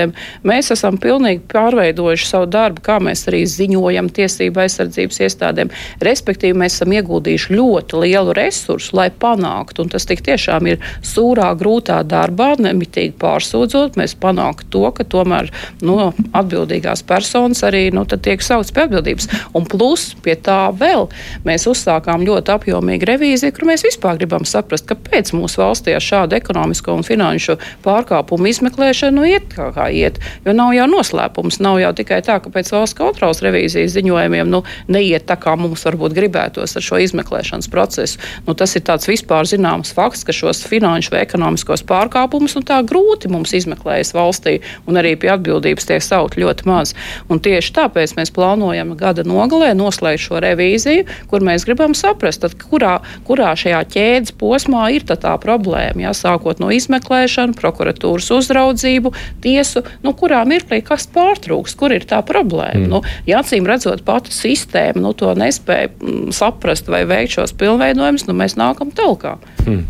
iestādēm. 0.00 0.14
Mēs 0.46 0.70
esam 0.72 0.98
pilnīgi 1.00 1.42
pārveidojuši 1.50 2.28
savu 2.28 2.48
darbu, 2.50 2.82
kā 2.84 2.98
mēs 3.02 3.26
arī 3.28 3.44
ziņojam 3.46 4.10
tiesību 4.10 4.64
aizsardzības 4.64 5.20
iestādēm. 5.26 5.70
Respektīvi, 6.00 6.58
mēs 6.58 6.78
esam 6.78 6.92
ieguldījuši 6.96 7.54
ļoti 7.54 8.02
lielu 8.04 8.34
resursu, 8.36 8.96
lai 8.96 9.10
panāktu 9.10 9.40
panākt, 9.40 9.80
un 9.80 9.88
tas 9.88 10.06
tik 10.06 10.22
tiešām 10.24 10.66
ir 10.70 10.80
sūrā, 11.02 11.52
grūtā 11.58 12.00
darbā, 12.04 12.54
nemitīgi 12.58 13.14
pārsūdzot, 13.20 13.98
mēs 14.00 14.16
panāktu 14.20 14.68
to, 14.70 14.84
ka 14.92 15.04
tomēr 15.04 15.50
no 15.82 15.96
nu, 16.00 16.26
atbildīgās 16.32 17.02
personas 17.06 17.62
arī 17.66 17.90
nu, 17.92 18.04
tiek 18.04 18.42
saukts 18.42 18.72
pie 18.72 18.84
atbildības. 18.86 19.28
Un 19.56 19.66
plus 19.66 20.14
pie 20.22 20.36
tā 20.36 20.70
vēl 20.76 21.08
mēs 21.44 21.66
uzsākām 21.70 22.24
ļoti 22.26 22.54
apjomīgu 22.54 23.08
revīziju, 23.10 23.54
kur 23.56 23.68
mēs 23.70 23.84
vispār 23.86 24.18
gribam 24.20 24.46
saprast, 24.48 24.86
kāpēc 24.88 25.32
mūsu 25.36 25.62
valstī 25.62 25.94
ar 25.96 26.04
šādu 26.04 26.38
ekonomisko 26.38 26.94
un 26.94 27.06
finanšu 27.06 27.58
pārkāpumu 27.84 28.50
izmeklēšanu 28.50 29.20
nu, 29.20 29.26
iet 29.28 29.50
kā, 29.52 29.70
kā 29.74 29.89
iet. 29.94 30.20
Jo 30.46 30.54
nav 30.56 30.72
jau 30.76 30.86
noslēpums, 30.90 31.60
nav 31.62 31.80
jau 31.82 31.92
tikai 31.96 32.20
tā, 32.26 32.38
ka 32.42 32.52
pēc 32.52 32.72
valsts 32.74 32.98
kontrolas 32.98 33.42
revīzijas 33.44 33.94
ziņojumiem 33.96 34.50
nu, 34.50 34.62
neiet 34.88 35.26
tā, 35.28 35.36
kā 35.40 35.56
mums 35.58 35.84
varbūt 35.86 36.14
gribētos 36.16 36.76
ar 36.78 36.86
šo 36.86 37.00
izmeklēšanas 37.04 37.70
procesu. 37.72 38.20
Nu, 38.46 38.54
tas 38.58 38.76
ir 38.78 38.84
tāds 38.86 39.08
vispār 39.10 39.48
zināms 39.48 39.92
fakts, 39.96 40.24
ka 40.26 40.34
šos 40.36 40.62
finanšu 40.68 41.14
vai 41.14 41.24
ekonomiskos 41.26 41.84
pārkāpumus 41.88 42.56
nu, 42.58 42.64
tā 42.66 42.80
grūti 42.86 43.30
mums 43.32 43.54
izmeklējas 43.56 44.14
valstī 44.16 44.58
un 44.86 45.00
arī 45.00 45.16
pie 45.20 45.32
atbildības 45.34 45.88
tiek 45.90 46.04
saukt 46.04 46.38
ļoti 46.40 46.68
maz. 46.68 46.94
Un 47.30 47.42
tieši 47.42 47.74
tāpēc 47.76 48.16
mēs 48.18 48.32
plānojam 48.34 48.94
gada 48.98 49.24
nogalē 49.26 49.72
noslēgt 49.78 50.24
šo 50.26 50.40
revīziju, 50.44 51.06
kur 51.30 51.44
mēs 51.46 51.66
gribam 51.68 51.94
saprast, 51.96 52.42
tad, 52.44 52.56
kurā, 52.60 52.98
kurā 53.28 53.52
šajā 53.58 53.80
ķēdes 53.94 54.34
posmā 54.40 54.88
ir 54.94 55.06
tā, 55.08 55.16
problēma. 55.40 56.06
Jā, 56.06 56.14
sākot 56.16 56.60
no 56.62 56.70
izmeklēšana, 56.74 57.56
prokuratūras 57.58 58.30
uzraudzību, 58.36 59.12
tiesu, 59.44 59.79
nu, 60.04 60.14
kurā 60.16 60.42
mirklī 60.48 60.80
kas 60.86 61.06
pārtrūks, 61.14 61.76
kur 61.78 61.94
ir 61.96 62.06
tā 62.08 62.20
problēma. 62.26 62.84
Mm. 62.84 62.90
Nu, 62.92 63.02
ja 63.28 63.40
acīm 63.44 63.68
redzot, 63.68 64.04
pati 64.06 64.34
sistēma 64.34 65.02
nu, 65.02 65.14
to 65.16 65.32
nespēja 65.38 65.92
mm, 65.92 66.30
saprast 66.36 66.90
vai 66.92 67.04
veikt 67.08 67.38
šos 67.38 67.56
pilnveidojumus, 67.60 68.28
nu, 68.28 68.36
mēs 68.36 68.58
nākam 68.60 68.92
telkā. 68.94 69.38
Mm. 69.66 69.84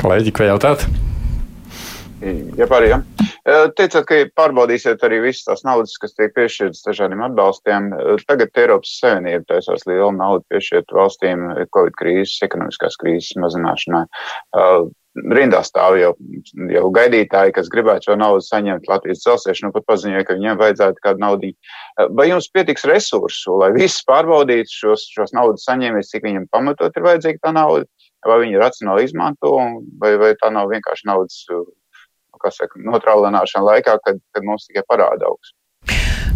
Kolēģi, 0.00 0.34
ko 0.36 0.48
jautāt? 0.48 0.88
Ja 2.58 2.66
pārējā. 2.66 2.96
Teicāt, 3.78 4.02
ka 4.08 4.16
pārbaudīsiet 4.36 5.02
arī 5.06 5.20
visas 5.22 5.46
tās 5.46 5.62
naudas, 5.66 5.94
kas 6.02 6.16
tiek 6.18 6.32
piešķirtas 6.34 6.82
dažādiem 6.88 7.22
atbalstiem. 7.28 7.92
Tagad 8.26 8.58
Eiropas 8.58 8.96
Savienība 8.98 9.46
taisās 9.52 9.86
lielu 9.86 10.10
naudu 10.16 10.42
piešķirt 10.50 10.94
valstīm 10.98 11.46
Covid 11.74 11.94
krīzes, 12.00 12.40
ekonomiskās 12.48 12.98
krīzes 12.98 13.38
mazināšanai. 13.38 14.02
Rindā 15.34 15.60
stāv 15.66 15.96
jau, 15.98 16.12
jau 16.72 16.84
gaidītāji, 16.94 17.54
kas 17.56 17.70
gribētu 17.72 18.10
šo 18.10 18.16
naudu 18.20 18.44
saņemt. 18.44 18.88
Latvijas 18.90 19.22
dzelzceļš 19.24 19.62
nu 19.64 19.72
pat 19.74 19.86
paziņoja, 19.88 20.26
ka 20.28 20.36
viņiem 20.38 20.60
vajadzētu 20.60 21.04
kādu 21.04 21.24
naudu. 21.24 21.52
Vai 22.18 22.28
jums 22.30 22.50
pietiks 22.54 22.86
resursu, 22.88 23.56
lai 23.62 23.72
visus 23.76 24.04
pārbaudītu 24.08 24.74
šos, 24.82 25.08
šos 25.14 25.34
naudas 25.36 25.66
saņēmējus, 25.68 26.12
cik 26.14 26.26
viņam 26.28 26.48
pamatot 26.54 26.96
ir 26.96 27.06
vajadzīga 27.08 27.42
tā 27.48 27.54
nauda? 27.56 27.88
Vai 28.26 28.40
viņi 28.44 28.60
racionāli 28.60 29.06
izmanto, 29.06 29.54
vai, 30.02 30.16
vai 30.20 30.32
tā 30.38 30.50
nav 30.54 30.70
vienkārši 30.72 31.06
naudas 31.10 31.42
saka, 32.54 32.78
notrālināšana 32.78 33.66
laikā, 33.72 33.98
kad, 34.04 34.20
kad 34.34 34.46
mums 34.46 34.68
tikai 34.68 34.84
parāda 34.86 35.30
augsts. 35.30 35.57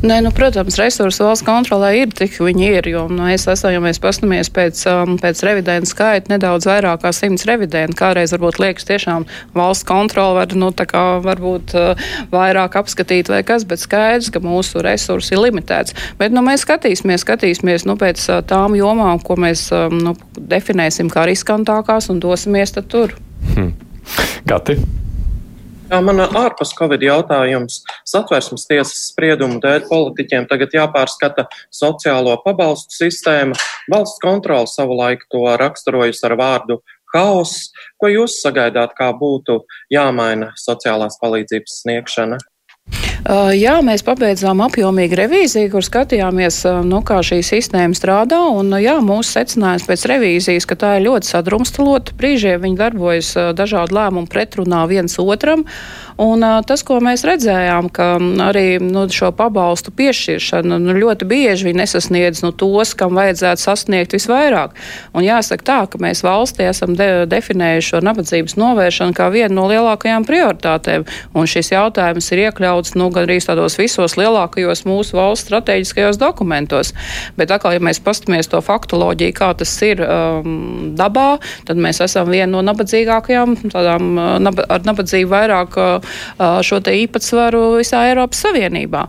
Nē, 0.02 0.16
nu, 0.18 0.32
protams, 0.34 0.74
resursi 0.80 1.22
valsts 1.22 1.44
kontrolē 1.46 1.92
ir 2.00 2.10
tik 2.10 2.34
viņi 2.42 2.64
ir, 2.66 2.86
jo 2.90 3.04
nu, 3.06 3.22
es 3.30 3.44
esmu, 3.46 3.70
ja 3.70 3.82
mēs 3.84 4.00
pastamies 4.02 4.48
pēc, 4.50 4.80
um, 4.90 5.12
pēc 5.22 5.42
revidentu 5.46 5.92
skaita, 5.92 6.32
nedaudz 6.32 6.66
vairāk 6.66 7.04
kā 7.04 7.12
simts 7.14 7.46
revidentu. 7.46 7.94
Kādreiz 8.00 8.34
varbūt 8.34 8.58
liekas 8.58 8.88
tiešām 8.88 9.28
valsts 9.54 9.86
kontrola 9.86 10.40
var, 10.40 10.56
nu, 10.58 10.72
kā 10.74 11.02
varbūt 11.22 11.74
uh, 11.78 12.08
vairāk 12.34 12.80
apskatīt 12.80 13.30
vai 13.30 13.44
kas, 13.46 13.62
bet 13.62 13.78
skaidrs, 13.84 14.32
ka 14.34 14.42
mūsu 14.42 14.82
resursi 14.82 15.36
ir 15.36 15.44
limitēts. 15.44 15.94
Bet, 16.18 16.34
nu, 16.34 16.42
mēs 16.42 16.66
skatīsimies, 16.66 17.22
skatīsimies, 17.22 17.86
nu, 17.86 17.94
pēc 18.00 18.24
uh, 18.26 18.40
tām 18.42 18.74
jomām, 18.74 19.22
ko 19.22 19.38
mēs, 19.38 19.68
um, 19.70 20.00
nu, 20.02 20.16
definēsim 20.34 21.14
kā 21.14 21.28
riskantākās 21.30 22.10
un 22.10 22.18
dosimies 22.26 22.74
tur. 22.90 23.14
Hmm. 23.54 23.70
Gati. 24.50 24.80
Man 25.92 26.22
ārpus 26.24 26.70
Covid 26.72 27.02
jautājums. 27.04 27.82
Satversmes 28.08 28.64
tiesas 28.64 29.10
spriedumu 29.10 29.58
dēļ 29.60 29.82
politiķiem 29.90 30.46
tagad 30.48 30.72
jāpārskata 30.72 31.44
sociālo 31.68 32.38
pabalstu 32.40 32.96
sistēma. 32.96 33.58
Valsts 33.92 34.22
kontrola 34.24 34.64
savulaik 34.70 35.26
to 35.28 35.44
raksturojas 35.60 36.24
ar 36.24 36.38
vārdu 36.40 36.78
haoss. 37.12 37.68
Ko 38.00 38.08
jūs 38.08 38.38
sagaidāt, 38.40 38.96
kā 38.96 39.10
būtu 39.12 39.58
jāmaina 39.92 40.54
sociālās 40.56 41.20
palīdzības 41.20 41.82
sniegšana? 41.82 42.40
Uh, 43.22 43.52
jā, 43.54 43.76
mēs 43.86 44.02
pabeidzām 44.02 44.58
apjomīgu 44.64 45.14
revīziju, 45.14 45.68
kur 45.70 45.84
skatījāmies, 45.86 46.56
uh, 46.66 46.80
nu, 46.82 47.04
kā 47.06 47.20
šī 47.22 47.38
sistēma 47.46 47.94
strādā. 47.94 48.40
Un, 48.50 48.72
uh, 48.74 48.82
jā, 48.82 48.96
mūsu 48.98 49.36
secinājums 49.36 49.86
pēc 49.86 50.06
revīzijas, 50.10 50.66
ka 50.66 50.74
tā 50.80 50.96
ir 50.98 51.06
ļoti 51.06 51.30
sadrumstalota. 51.30 52.16
Brīžiem 52.18 52.64
viņi 52.66 52.80
darbojas 52.80 53.30
dažādu 53.54 53.94
lēmumu 53.94 54.26
pretrunā 54.26 54.82
viens 54.90 55.14
otram. 55.22 55.62
Un, 56.18 56.42
tas, 56.66 56.82
ko 56.86 56.98
mēs 57.02 57.22
redzējām, 57.24 57.88
ka 57.94 58.16
arī 58.48 58.76
nu, 58.82 59.06
šo 59.10 59.30
pabalstu 59.34 59.94
piešķiršana 59.96 60.80
nu, 60.82 60.96
ļoti 60.98 61.26
bieži 61.30 61.72
nesasniedz 61.78 62.42
nu, 62.44 62.50
tos, 62.52 62.92
kam 62.98 63.14
vajadzētu 63.16 63.62
sasniegt 63.62 64.18
visvairāk. 64.18 64.74
Un 65.14 65.24
jāsaka 65.24 65.66
tā, 65.70 65.78
ka 65.90 66.02
mēs 66.02 66.24
valstī 66.26 66.66
esam 66.68 66.98
de 66.98 67.24
definējuši 67.30 67.94
šo 67.94 68.02
nabadzības 68.04 68.58
novēršanu 68.58 69.16
kā 69.16 69.30
vienu 69.32 69.60
no 69.60 69.70
lielākajām 69.70 70.26
prioritātēm. 70.28 71.06
Un 71.38 71.48
šis 71.48 71.72
jautājums 71.72 72.28
ir 72.34 72.44
iekļauts 72.48 72.71
nu, 72.98 73.08
gandrīz 73.14 73.48
tādos 73.48 73.78
visos 73.80 74.16
lielākajos 74.20 74.84
mūsu 74.88 75.18
valsts 75.18 75.46
strateģiskajos 75.48 76.20
dokumentos. 76.20 76.92
Bet 77.38 77.52
atkal, 77.54 77.76
ja 77.76 77.82
mēs 77.84 78.02
pastamies 78.04 78.50
to 78.52 78.60
faktoloģiju, 78.64 79.36
kā 79.36 79.52
tas 79.58 79.72
ir 79.86 80.02
um, 80.06 80.92
dabā, 80.98 81.36
tad 81.68 81.80
mēs 81.80 82.02
esam 82.04 82.30
viena 82.32 82.50
no 82.54 82.64
nabadzīgākajām, 82.70 83.56
tādām 83.72 84.12
nab 84.42 84.60
ar 84.66 84.84
nabadzību 84.88 85.32
vairāk 85.32 85.78
uh, 85.80 86.20
šo 86.64 86.82
te 86.84 86.94
īpatsvaru 87.04 87.78
visā 87.80 88.06
Eiropas 88.10 88.44
Savienībā. 88.46 89.06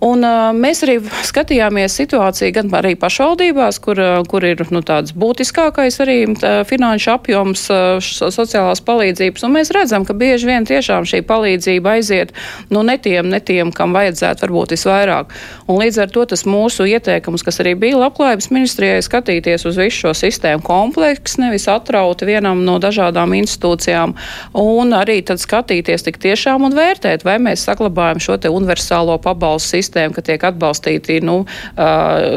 Un, 0.00 0.24
uh, 0.24 0.48
mēs 0.56 0.80
arī 0.86 0.94
skatījāmies 1.28 1.92
situāciju 1.98 2.54
gan 2.56 2.70
arī 2.78 2.94
pašvaldībās, 2.96 3.76
kur, 3.84 3.98
kur 4.30 4.44
ir 4.48 4.62
nu, 4.72 4.80
tāds 4.86 5.12
būtiskākais 5.12 6.00
arī 6.00 6.16
tā, 6.40 6.52
finanšu 6.68 7.10
apjoms 7.12 7.66
sociālās 8.00 8.80
palīdzības. 8.86 9.44
Un 9.44 9.52
mēs 9.58 9.72
redzam, 9.76 10.06
ka 10.08 10.16
bieži 10.16 10.48
vien 10.48 10.64
tiešām 10.68 11.04
šī 11.08 11.20
palīdzība 11.28 11.98
aiziet 11.98 12.32
nu, 12.72 12.80
ne 12.86 12.96
tiem, 12.96 13.28
ne 13.28 13.42
tiem, 13.44 13.74
kam 13.76 13.92
vajadzētu 13.96 14.46
varbūt 14.46 14.72
visvairāk. 14.76 15.34
Un 15.68 15.82
līdz 15.82 16.00
ar 16.06 16.14
to 16.14 16.24
tas 16.32 16.46
mūsu 16.48 16.88
ieteikums, 16.88 17.44
kas 17.44 17.60
arī 17.60 17.76
bija 17.84 18.00
labklājības 18.00 18.48
ministrijai, 18.54 19.04
skatīties 19.04 19.68
uz 19.68 19.76
visu 19.80 20.06
šo 20.06 20.14
sistēmu 20.16 20.64
kompleksu, 20.64 21.42
nevis 21.44 21.68
atrauti 21.68 22.28
vienam 22.30 22.64
no 22.64 22.78
dažādām 22.80 23.36
institūcijām, 23.36 24.16
un 24.64 24.96
arī 24.96 25.20
tad 25.28 25.44
skatīties 25.44 26.08
tik 26.08 26.20
tiešām 26.24 26.64
un 26.70 26.80
vērtēt, 26.80 27.28
vai 27.28 27.36
mēs 27.42 27.68
saglabājam 27.68 28.24
šo 28.24 28.40
te 28.40 28.52
universālo 28.52 29.20
pabalstu 29.20 29.76
sistēmu 29.76 29.89
sistēmu, 29.90 30.14
ka 30.14 30.22
tiek 30.22 30.44
atbalstīti 30.46 31.20
nu, 31.26 31.42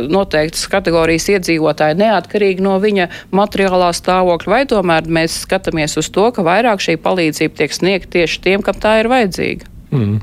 noteiktas 0.10 0.66
kategorijas 0.72 1.30
iedzīvotāji 1.38 2.00
neatkarīgi 2.02 2.66
no 2.66 2.80
viņa 2.82 3.10
materiālā 3.32 3.92
stāvokļa, 3.94 4.54
vai 4.56 4.64
tomēr 4.70 5.08
mēs 5.08 5.44
skatāmies 5.46 5.98
uz 6.02 6.10
to, 6.10 6.32
ka 6.34 6.46
vairāk 6.46 6.82
šī 6.82 6.98
palīdzība 7.04 7.62
tiek 7.62 7.78
sniegta 7.78 8.18
tieši 8.18 8.42
tiem, 8.42 8.66
kam 8.66 8.82
tā 8.82 9.00
ir 9.04 9.12
vajadzīga. 9.14 9.73
Mm. 9.94 10.18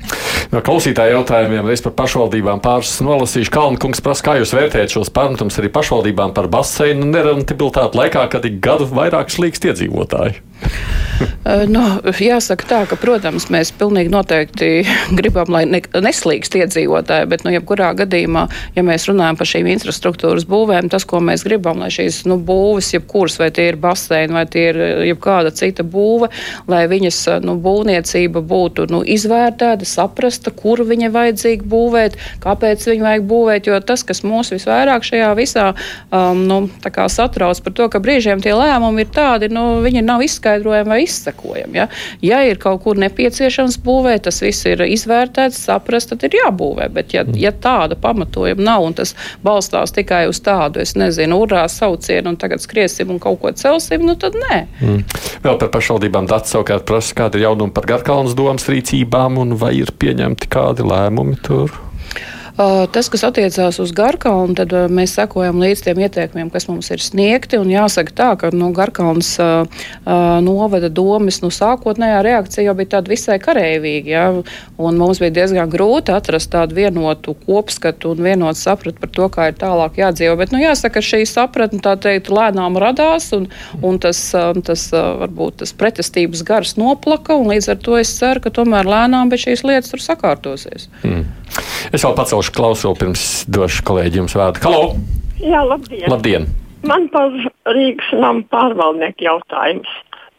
No 0.51 0.59
klausītāja 0.65 1.15
jautājumiem 1.15 1.69
es 1.71 1.83
par 1.85 1.93
pašvaldībām 2.01 2.59
pāris 2.63 2.97
nolasīšu. 3.05 3.53
Kalnkungs 3.55 4.03
prasa, 4.03 4.25
kā 4.25 4.35
jūs 4.41 4.51
vērtējat 4.57 4.97
šos 4.97 5.11
pārmetumus 5.15 5.61
arī 5.61 5.71
pašvaldībām 5.71 6.35
par 6.35 6.49
baseinu 6.51 7.07
nerentabilitāti 7.13 8.01
laikā, 8.01 8.27
kad 8.33 8.47
ik 8.49 8.59
gadu 8.63 8.89
vairāk 8.91 9.31
slīkst 9.31 9.71
iedzīvotāji? 9.71 10.41
No, 11.69 11.83
jāsaka 12.21 12.65
tā, 12.65 12.79
ka, 12.89 12.97
protams, 12.99 13.47
mēs 13.53 13.71
pilnīgi 13.77 14.11
noteikti 14.13 14.69
gribam, 15.19 15.49
lai 15.53 15.63
ne, 15.69 15.81
neslīgst 15.81 16.55
iedzīvotāji, 16.57 17.27
bet, 17.31 17.45
nu, 17.45 17.53
jebkurā 17.55 17.91
gadījumā, 17.97 18.45
ja 18.77 18.83
mēs 18.85 19.07
runājam 19.09 19.39
par 19.39 19.49
šīm 19.49 19.69
infrastruktūras 19.73 20.47
būvēm, 20.49 20.89
tas, 20.93 21.05
ko 21.09 21.21
mēs 21.23 21.45
gribam, 21.47 21.81
lai 21.81 21.91
šīs, 21.93 22.23
nu, 22.29 22.37
būves, 22.45 22.93
jebkuras, 22.95 23.37
vai 23.41 23.51
tie 23.53 23.67
ir 23.71 23.79
baseini, 23.81 24.35
vai 24.37 24.45
tie 24.49 24.67
ir 24.71 24.81
jebkāda 25.11 25.53
cita 25.57 25.85
būve, 25.85 26.31
lai 26.71 26.83
viņas, 26.91 27.21
nu, 27.45 27.57
būvniecība 27.61 28.43
būtu, 28.45 28.87
nu, 28.93 29.03
izvērtēta, 29.61 29.85
saprasta, 29.85 30.51
kur 30.51 30.81
viņa 30.85 31.11
vajadzīgi 31.13 31.65
būvēt, 31.69 32.17
kāpēc 32.41 32.87
viņu 32.87 33.05
vajag 33.05 33.25
būvēt, 33.29 33.67
jo 33.67 33.79
tas, 33.79 34.03
kas 34.03 34.23
mūs 34.23 34.51
visvairāk 34.53 35.03
šajā 35.05 35.31
visā, 35.37 35.73
um, 36.11 36.45
nu, 36.47 36.69
satrauc 36.81 37.61
par 37.61 37.73
to, 37.73 37.89
ka 37.89 37.99
brīžiem 37.99 38.41
tie 38.41 38.53
lēmumi 38.55 39.05
ir 39.05 39.11
tādi, 39.13 39.49
nu, 39.51 39.81
viņi 39.83 40.01
nav 40.01 40.21
izskaidroti 40.21 40.41
izskaidrojam 40.61 40.87
vai 40.87 41.03
izsekojam. 41.03 41.75
Ja? 41.75 41.87
ja 42.21 42.41
ir 42.47 42.57
kaut 42.57 42.83
kur 42.83 42.97
nepieciešams 42.97 43.79
būvēt, 43.83 44.25
tas 44.25 44.41
viss 44.41 44.65
ir 44.65 44.81
izvērtēts, 44.85 45.59
saprast, 45.67 46.11
tad 46.11 46.23
ir 46.25 46.39
jābūvē. 46.41 46.89
Bet, 46.93 47.13
ja, 47.13 47.25
ja 47.35 47.51
tāda 47.51 47.95
pamatojuma 47.99 48.63
nav 48.63 48.85
un 48.85 48.97
tas 48.97 49.13
balstās 49.43 49.93
tikai 49.93 50.27
uz 50.29 50.41
tādu, 50.41 50.81
es 50.81 50.95
nezinu, 50.95 51.41
urā 51.45 51.67
saucienu 51.69 52.33
un 52.33 52.39
tagad 52.41 52.63
skriesim 52.63 53.11
un 53.11 53.19
kaut 53.21 53.41
ko 53.41 53.51
celsim, 53.51 54.05
nu 54.05 54.15
tad 54.15 54.37
nē. 54.37 54.59
Mm. 54.81 55.03
Vēl 55.45 55.59
par 55.61 55.71
pašvaldībām 55.75 56.29
dati 56.29 56.51
savukārt 56.51 56.85
prasa, 56.87 57.15
kāda 57.17 57.39
ir 57.39 57.47
jaunuma 57.47 57.73
par 57.75 57.87
Garkalnas 57.89 58.35
domas 58.37 58.67
rīcībām 58.71 59.39
un 59.41 59.50
vai 59.59 59.75
ir 59.81 59.91
pieņemti 59.99 60.49
kādi 60.51 60.85
lēmumi 60.87 61.39
tur. 61.45 61.73
Tas, 62.57 63.07
kas 63.11 63.23
attiecās 63.23 63.79
uz 63.79 63.93
Garkalnu, 63.95 64.55
tad 64.57 64.73
mēs 64.91 65.15
sekojam 65.15 65.61
līdz 65.61 65.85
tiem 65.85 66.01
ieteikumiem, 66.03 66.49
kas 66.51 66.67
mums 66.67 66.91
ir 66.91 67.03
sniegti. 67.03 67.59
Jāsaka 67.71 68.15
tā, 68.15 68.29
ka 68.41 68.51
nu, 68.55 68.71
Garkalnas 68.75 69.33
novada 70.43 70.89
domas 70.91 71.41
nu, 71.43 71.51
sākotnējā 71.53 72.19
reakcija 72.27 72.67
jau 72.67 72.75
bija 72.77 72.97
tāda 72.97 73.13
visai 73.13 73.37
kareivīga. 73.43 74.11
Ja? 74.11 74.25
Mums 74.77 75.21
bija 75.23 75.35
diezgan 75.39 75.71
grūti 75.71 76.13
atrast 76.15 76.51
tādu 76.51 76.75
vienotu 76.81 77.35
kopskatu 77.45 78.11
un 78.15 78.23
vienotu 78.25 78.59
sapratu 78.59 78.99
par 78.99 79.13
to, 79.15 79.29
kā 79.31 79.49
ir 79.51 79.57
tālāk 79.61 80.01
jādzīvo. 80.01 80.35
Bet, 80.41 80.51
nu, 80.55 80.61
jāsaka, 80.63 81.03
šī 81.05 81.23
sapratne 81.29 81.81
tā 81.83 81.95
teikt 82.01 82.31
lēnām 82.33 82.79
radās 82.81 83.31
un, 83.37 83.47
un 83.79 83.99
tas, 84.01 84.19
tas 84.67 84.87
varbūt 84.91 85.61
tas 85.63 85.75
pretestības 85.77 86.43
gars 86.47 86.75
noplaka. 86.79 87.39
Līdz 87.39 87.71
ar 87.75 87.81
to 87.83 87.99
es 88.01 88.11
ceru, 88.19 88.43
ka 88.43 88.53
tomēr 88.61 88.89
lēnām 88.89 89.31
šīs 89.31 89.63
lietas 89.63 89.93
tur 89.93 90.03
sakārtosies. 90.03 90.89
Mm. 91.07 91.23
Es 91.91 92.03
vēl 92.03 92.13
pacelšu 92.41 92.57
klausulu 92.57 92.95
pirms 92.97 93.23
došu 93.45 93.83
kolēģiem 93.85 94.25
vārdu. 94.33 94.61
Halo! 94.65 94.95
Jā, 95.37 95.61
labdien! 95.61 96.09
labdien. 96.09 96.47
Man 96.81 97.05
par 97.13 97.29
Rīgas 97.69 98.09
nama 98.17 98.41
pārvaldnieku 98.49 99.21
jautājums. 99.21 99.89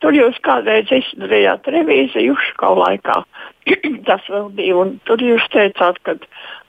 Tur 0.03 0.11
jūs 0.11 0.35
kādreiz 0.43 0.91
izdarījāt 0.91 1.63
revīziju 1.71 2.35
Uškau 2.35 2.75
laikā. 2.75 3.23
Tas 4.09 4.27
vēl 4.27 4.51
bija, 4.51 4.81
un 4.83 4.97
tur 5.07 5.23
jūs 5.23 5.47
teicāt, 5.55 6.01
ka 6.03 6.17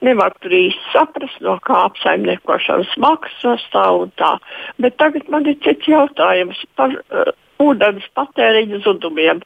nevar 0.06 0.30
tur 0.38 0.54
īsti 0.54 0.92
saprast, 0.92 1.42
no 1.42 1.58
kā 1.66 1.82
apsaimniekošanas 1.88 2.94
maksas 3.02 3.40
sastāv 3.42 4.04
un 4.04 4.14
tā. 4.14 4.36
Bet 4.78 5.00
tagad 5.02 5.26
man 5.34 5.50
ir 5.50 5.58
cits 5.66 5.90
jautājums 5.90 6.62
par 6.78 6.94
uh, 6.94 7.34
ūdens 7.58 8.06
patēriņa 8.14 8.84
zudumiem, 8.86 9.42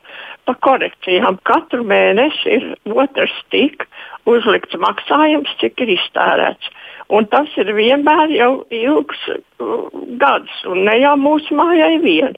par 0.48 0.58
korekcijām. 0.64 1.38
Katru 1.48 1.84
mēnesi 1.86 2.56
ir 2.56 2.66
otrs 2.88 3.34
tik 3.52 3.86
uzlikts 4.28 4.76
maksājums, 4.80 5.52
cik 5.60 5.84
ir 5.84 5.94
iztērēts. 5.98 6.72
Un 7.08 7.28
tas 7.32 7.48
ir 7.60 7.70
vienmēr 7.72 8.34
jau 8.36 8.50
ilgs 8.74 9.22
uh, 9.32 9.88
gads, 10.20 10.52
un 10.68 10.84
ne 10.88 10.98
jau 11.00 11.14
mūsu 11.20 11.56
mājai 11.56 11.96
vien. 12.04 12.36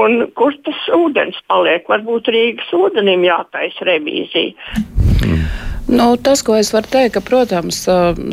Un 0.00 0.22
kur 0.38 0.54
tas 0.64 0.86
ūdens 0.96 1.36
paliek? 1.50 1.84
Varbūt 1.90 2.30
Rīgas 2.32 2.72
ūdenim 2.76 3.26
jātaisa 3.26 3.84
revīzija. 3.90 4.99
Nu, 5.90 6.16
tas, 6.16 6.42
ko 6.46 6.54
es 6.54 6.68
varu 6.70 6.86
teikt, 6.86 7.16
ka, 7.16 7.20
protams, 7.24 7.80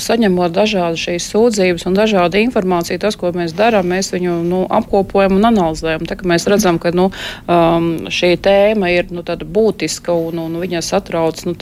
saņemot 0.03 0.53
dažādas 0.53 1.01
šīs 1.01 1.25
sūdzības 1.31 1.87
un 1.89 1.95
dažādu 1.97 2.37
informāciju, 2.43 2.99
tas, 3.01 3.15
ko 3.17 3.31
mēs 3.33 3.55
darām, 3.57 3.87
mēs 3.89 4.11
viņu 4.13 4.35
nu, 4.45 4.59
apkopojam 4.77 5.39
un 5.39 5.47
analizējam. 5.49 6.05
Tā, 6.05 6.19
mēs 6.29 6.45
redzam, 6.51 6.77
ka 6.77 6.91
nu, 6.93 7.07
šī 8.13 8.29
tēma 8.45 8.91
ir 8.93 9.09
nu, 9.09 9.23
būtiska 9.25 10.13
un, 10.13 10.43
un 10.43 10.59
viņa 10.61 10.83
satrauc 10.85 11.41
nu, 11.47 11.55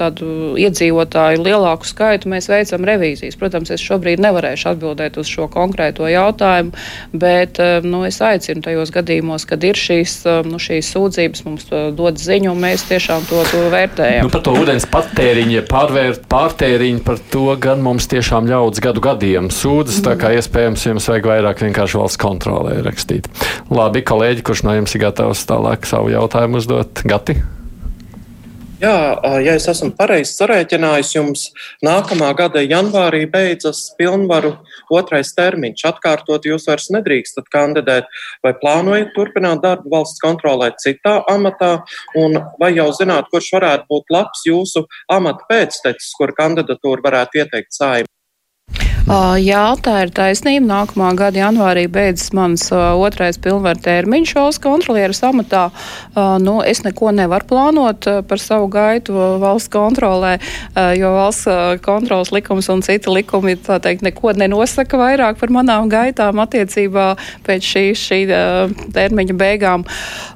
iedzīvotāju 0.60 1.46
lielāku 1.46 1.88
skaitu. 1.88 2.28
Mēs 2.34 2.52
veicam 2.52 2.84
revīzijas. 2.92 3.40
Protams, 3.40 3.72
es 3.72 3.86
šobrīd 3.86 4.20
nevarēšu 4.26 4.74
atbildēt 4.74 5.22
uz 5.22 5.32
šo 5.32 5.48
konkrēto 5.54 6.10
jautājumu, 6.12 6.76
bet 7.16 7.62
nu, 7.88 8.04
es 8.10 8.20
aicinu 8.20 8.66
tajos 8.68 8.92
gadījumos, 8.96 9.48
kad 9.48 9.64
ir 9.64 9.80
šīs, 9.80 10.18
nu, 10.50 10.60
šīs 10.60 10.92
sūdzības, 10.92 11.48
mums 11.48 11.72
dod 11.96 12.20
ziņu, 12.20 12.52
un 12.52 12.62
mēs 12.68 12.84
tiešām 12.92 13.32
to, 13.32 13.48
to 13.54 13.64
vērtējam. 13.72 14.28
Nu, 14.28 14.36
par 14.36 14.44
to 14.44 14.60
ūdens 14.60 14.90
patēriņu 14.92 15.64
pārvērt 15.86 16.24
pārtēriņu 16.32 17.02
par 17.06 17.20
to 17.30 17.46
gan 17.62 17.84
mums 17.86 18.08
tiešām 18.10 18.48
ļauts 18.50 18.82
gadu 18.82 19.04
gadiem 19.06 19.52
sūdzas, 19.54 20.02
tā 20.06 20.16
kā 20.18 20.32
iespējams 20.40 20.86
jums 20.88 21.10
vajag 21.12 21.30
vairāk 21.30 21.62
vienkārši 21.62 22.00
valsts 22.02 22.22
kontrolē 22.22 22.80
rakstīt. 22.86 23.30
Labi, 23.70 24.02
kolēģi, 24.06 24.46
kurš 24.46 24.66
no 24.66 24.74
jums 24.80 24.96
ir 24.98 25.06
gatavs 25.06 25.46
tālāk 25.50 25.86
savu 25.90 26.10
jautājumu 26.16 26.64
uzdot? 26.64 27.06
Gati? 27.06 27.38
Jā, 28.76 28.96
ja 29.40 29.54
es 29.56 29.70
esmu 29.72 29.94
pareizi 29.96 30.34
sarēķinājis, 30.36 31.14
jums 31.16 31.44
nākamā 31.86 32.34
gada 32.36 32.60
janvārī 32.60 33.22
beidzas 33.32 33.86
pilnvaru 33.96 34.52
otrais 34.92 35.32
termiņš. 35.38 35.86
Atkārtot 35.88 36.44
jūs 36.50 36.68
vairs 36.68 36.90
nedrīkstat 36.92 37.48
kandidēt, 37.54 38.10
vai 38.44 38.52
plānojat 38.60 39.14
turpināt 39.16 39.64
darbu 39.64 39.94
valsts 39.94 40.20
kontrolē 40.24 40.74
citā 40.84 41.22
amatā, 41.32 41.72
un 42.20 42.36
vai 42.60 42.74
jau 42.76 42.90
zināt, 43.00 43.32
kurš 43.32 43.54
varētu 43.56 43.88
būt 43.94 44.12
labs 44.18 44.44
jūsu 44.50 44.84
amata 45.08 45.48
pēctecis, 45.48 46.12
kur 46.20 46.36
kandidatūru 46.36 47.08
varētu 47.08 47.46
ieteikt 47.46 47.72
saimē? 49.06 49.42
Jā, 49.46 49.76
tā 49.82 50.06
ir 50.06 50.12
taisnība. 50.16 50.66
Nākamā 50.66 51.16
gada 51.16 51.38
janvārī 51.38 51.86
beidzas 51.88 52.34
mans 52.34 52.72
otrais 52.72 53.38
pilnvaru 53.38 53.80
termiņš 53.80 54.34
valsts 54.36 54.64
kontrolieras 54.64 55.22
amatā. 55.24 55.70
Nu, 56.42 56.62
es 56.66 56.82
neko 56.84 57.12
nevaru 57.12 57.46
plānot 57.46 58.08
par 58.28 58.40
savu 58.40 58.68
gaitu 58.68 59.14
valsts 59.14 59.70
kontrolē, 59.70 60.40
jo 60.98 61.12
valsts 61.14 61.82
kontrolas 61.86 62.32
likums 62.32 62.70
un 62.70 62.82
citi 62.82 63.10
likumi 63.10 63.56
teikt, 63.56 64.02
neko 64.02 64.34
nenosaka 64.34 64.98
vairāk 64.98 65.38
par 65.40 65.54
manām 65.54 65.90
gaitām 65.90 66.40
attiecībā 66.42 67.16
pēc 67.46 67.62
šī, 67.62 67.86
šī 67.94 68.20
termiņa 68.96 69.38
beigām. 69.38 69.86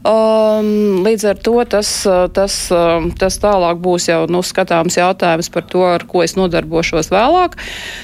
Līdz 0.06 1.28
ar 1.32 1.42
to 1.42 1.58
tas, 1.70 1.94
tas, 2.36 2.60
tas 3.20 3.42
tālāk 3.42 3.82
būs 3.82 4.10
jau 4.12 4.22
nu, 4.30 4.44
skatāms 4.46 5.00
jautājums 5.00 5.50
par 5.50 5.66
to, 5.66 5.84
ar 5.90 6.06
ko 6.06 6.24
es 6.24 6.38
nodarbošos 6.38 7.10
vēlāk. 7.14 7.58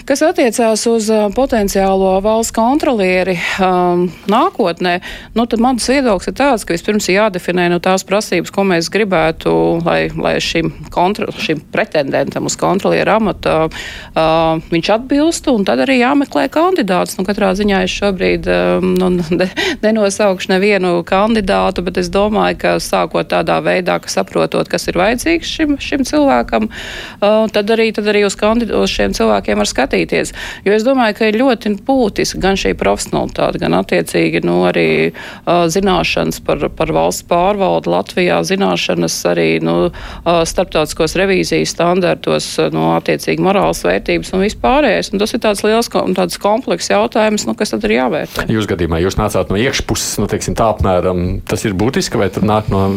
Kas 0.09 0.25
attiec 0.25 0.54
attiecās 0.55 0.85
uz 0.87 1.07
potenciālo 1.35 2.21
valsts 2.23 2.53
kontrolieri 2.55 3.33
um, 3.59 4.05
nākotnē, 4.31 4.93
nu, 5.35 5.43
tad 5.51 5.59
mans 5.59 5.83
viedoklis 5.89 6.29
ir 6.29 6.35
tāds, 6.37 6.63
ka 6.63 6.71
vispirms 6.71 7.09
ir 7.09 7.17
jādefinē 7.17 7.65
nu, 7.73 7.81
tās 7.83 8.05
prasības, 8.07 8.53
ko 8.55 8.63
mēs 8.63 8.87
gribētu, 8.93 9.51
lai, 9.83 10.07
lai 10.15 10.37
šim, 10.39 10.71
kontra, 10.95 11.27
šim 11.35 11.59
pretendentam 11.73 12.47
uz 12.47 12.55
kontrolieru 12.59 13.17
amatu 13.17 13.55
uh, 13.67 14.61
viņš 14.71 14.91
atbilstu, 14.95 15.57
un 15.59 15.67
tad 15.67 15.81
arī 15.83 15.97
jāmeklē 15.99 16.45
kandidāts. 16.53 17.17
Nu, 17.19 17.27
katrā 17.27 17.51
ziņā 17.57 17.83
es 17.83 17.97
šobrīd 17.99 18.47
um, 18.47 18.93
nu, 18.95 19.11
ne, 19.35 19.49
nenosaukšu 19.83 20.53
nevienu 20.53 21.01
kandidātu, 21.07 21.83
bet 21.83 21.99
es 21.99 22.11
domāju, 22.13 22.61
ka 22.63 22.77
sākot 22.79 23.27
tādā 23.33 23.59
veidā, 23.65 23.99
ka 23.99 24.13
saprotot, 24.13 24.71
kas 24.71 24.87
ir 24.87 25.01
vajadzīgs 25.03 25.51
šim, 25.57 25.75
šim 25.83 26.07
cilvēkam, 26.07 26.71
uh, 26.71 27.43
tad, 27.51 27.75
arī, 27.75 27.91
tad 27.91 28.07
arī 28.13 28.23
uz, 28.29 28.39
uz 28.39 28.95
šiem 28.95 29.19
cilvēkiem 29.19 29.59
var 29.59 29.73
skatīties. 29.73 30.35
Jo 30.65 30.75
es 30.75 30.85
domāju, 30.85 31.17
ka 31.19 31.29
ir 31.29 31.39
ļoti 31.41 31.75
būtiski 31.85 32.41
gan 32.43 32.59
šī 32.59 32.73
profesionalitāte, 32.79 33.61
gan 33.61 33.77
attiecīgi 33.77 34.43
nu, 34.45 34.61
arī 34.69 34.87
uh, 35.11 35.65
zināšanas 35.71 36.41
par, 36.45 36.67
par 36.75 36.93
valsts 36.95 37.25
pārvaldu 37.29 37.91
Latvijā, 37.93 38.41
zināšanas 38.45 39.17
arī 39.31 39.49
nu, 39.65 39.75
uh, 39.89 40.41
starptautiskos 40.47 41.17
revīzijas 41.19 41.75
standartos, 41.75 42.49
uh, 42.59 42.71
no 42.75 42.91
attiecīgi 42.97 43.43
morāls 43.43 43.83
vērtības 43.85 44.33
un 44.35 44.45
vispārējais. 44.45 45.11
Un 45.13 45.21
tas 45.21 45.35
ir 45.35 45.43
tāds 45.45 45.63
liels 45.65 45.89
tāds 46.15 46.39
komplekss 46.41 46.91
jautājums, 46.91 47.45
nu, 47.47 47.55
kas 47.57 47.73
tad 47.73 47.85
ir 47.87 47.95
jāvērtē. 47.97 48.47
Jūs 48.51 48.67
gadījumā 48.69 49.01
jūs 49.03 49.17
nācāt 49.19 49.51
no 49.51 49.59
iekšpuses, 49.59 50.17
nu, 50.21 50.29
teiksim, 50.31 50.55
tā 50.57 50.69
apmēram 50.73 51.41
tas 51.47 51.65
ir 51.67 51.75
būtiski, 51.77 52.19
vai 52.19 52.29
tur 52.33 52.45
nāk 52.47 52.69
no 52.73 52.87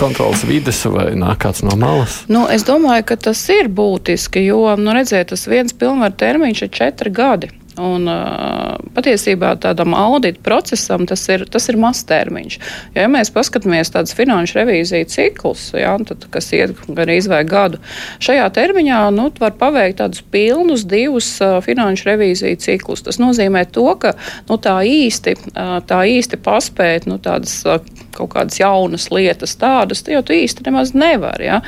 kontrolas 0.00 0.44
vides 0.48 0.82
vai 0.90 1.10
nāk 1.18 1.42
kāds 1.44 1.64
no 1.66 1.76
malas? 1.80 2.22
Nu, 2.30 2.44
es 2.50 2.66
domāju, 2.66 3.06
ka 3.10 3.18
tas 3.28 3.40
ir 3.52 3.70
būtiski, 3.72 4.44
jo, 4.48 4.62
nu, 4.80 4.94
redziet, 4.96 5.32
tas 5.32 5.46
viens 5.50 5.74
pilnvar 5.76 6.14
termiņš 6.20 6.64
ir 6.66 6.72
četri 6.84 7.10
gadi. 7.14 7.50
Un, 7.74 8.04
uh, 8.06 8.76
patiesībā 8.94 9.56
tādam 9.58 9.96
audita 9.98 10.38
procesam 10.46 11.08
tas 11.10 11.24
ir, 11.26 11.42
tas 11.50 11.64
ir 11.66 11.78
maztermiņš. 11.82 12.56
Jo, 12.94 13.00
ja 13.02 13.08
mēs 13.10 13.32
paskatāmies 13.34 13.90
tādas 13.90 14.14
finanšu 14.14 14.60
revīziju 14.60 15.08
ciklus, 15.10 15.64
ja, 15.74 15.96
tad, 16.06 16.28
kas 16.30 16.52
iet 16.54 16.76
gan 16.86 17.10
izvēg 17.10 17.50
gadu, 17.50 17.80
šajā 18.22 18.46
termiņā 18.54 19.00
nu, 19.16 19.26
var 19.42 19.56
paveikt 19.58 19.98
tādus 20.04 20.22
pilnus 20.30 20.86
divus 20.86 21.32
uh, 21.42 21.58
finanšu 21.66 22.12
revīziju 22.12 22.62
ciklus. 22.62 23.02
Tas 23.08 23.18
nozīmē 23.18 23.66
to, 23.74 23.88
ka 23.98 24.14
nu, 24.46 24.60
tā, 24.62 24.78
īsti, 24.86 25.34
uh, 25.50 25.80
tā 25.82 26.04
īsti 26.14 26.38
paspēt 26.46 27.10
nu, 27.10 27.18
tādas 27.18 27.58
uh, 27.66 27.82
kaut 28.16 28.32
kādas 28.34 28.60
jaunas 28.60 29.10
lietas, 29.14 29.56
tādas 29.60 30.04
jau 30.08 30.22
tu 30.24 30.36
īsti 30.36 30.66
nemaz 30.68 30.94
nevari. 30.96 31.48
Ja. 31.50 31.60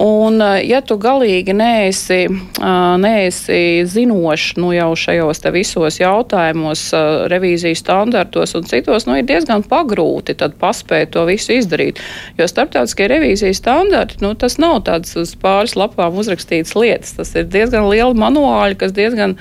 Un, 0.00 0.40
ja 0.64 0.80
tu 0.80 0.96
galīgi 1.00 1.52
neesi, 1.52 2.24
neesi 3.02 3.58
zinošs 3.88 4.56
nu, 4.56 4.70
jau 4.72 4.92
šajos 4.96 5.42
visos 5.52 5.98
jautājumos, 6.00 6.86
revīzijas 7.28 7.82
standartos 7.82 8.54
un 8.56 8.64
citos, 8.68 9.04
nu, 9.08 9.18
ir 9.20 9.26
diezgan 9.28 9.64
pagrūti 9.68 10.36
paspēt 10.60 11.12
to 11.12 11.26
visu 11.28 11.56
izdarīt. 11.58 12.00
Jo 12.38 12.48
starptautiskie 12.48 13.08
revīzijas 13.12 13.60
standarti, 13.60 14.20
nu, 14.24 14.32
tas 14.38 14.56
nav 14.62 14.80
tāds 14.88 15.12
uz 15.18 15.34
pāris 15.40 15.76
lapām 15.76 16.16
uzrakstīts 16.18 16.76
lietas. 16.78 17.12
Tas 17.18 17.34
ir 17.36 17.50
diezgan 17.52 17.88
liela 17.90 18.16
manuāļa, 18.16 18.78
kas 18.80 18.96
diezgan 18.96 19.36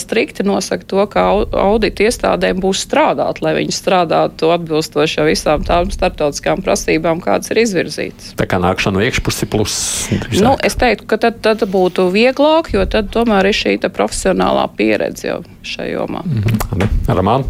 strikti 0.00 0.44
nosaka 0.46 0.84
to, 0.90 1.06
kā 1.10 1.24
audita 1.64 2.04
iestādēm 2.08 2.60
būs 2.60 2.84
strādāt, 2.84 3.40
lai 3.44 3.56
viņi 3.60 3.74
strādātu 3.74 4.52
atbilstoši 4.54 5.28
visām 5.30 5.64
tām 5.64 5.83
starptautiskām 5.92 6.62
prasībām, 6.64 7.20
kādas 7.24 7.52
ir 7.52 7.62
izvirzītas. 7.64 8.32
Tā 8.38 8.46
kā 8.48 8.60
nākšana 8.62 8.98
no 8.98 9.04
iekšpusi 9.04 9.48
plus 9.52 9.76
Drīzāk. 10.10 10.44
Nu, 10.44 10.54
es 10.64 10.78
teiktu, 10.80 11.08
ka 11.10 11.18
tad, 11.20 11.40
tad 11.44 11.64
būtu 11.70 12.08
vieglāk, 12.14 12.72
jo 12.74 12.84
tad 12.88 13.10
tomēr 13.14 13.50
ir 13.50 13.56
šī 13.56 13.76
profesionālā 13.84 14.68
pieredze 14.76 15.28
jau 15.28 15.40
šajā 15.62 15.98
jomā. 15.98 16.22
Mm 16.24 16.42
-hmm. 16.44 16.88
Ramāna? 17.08 17.44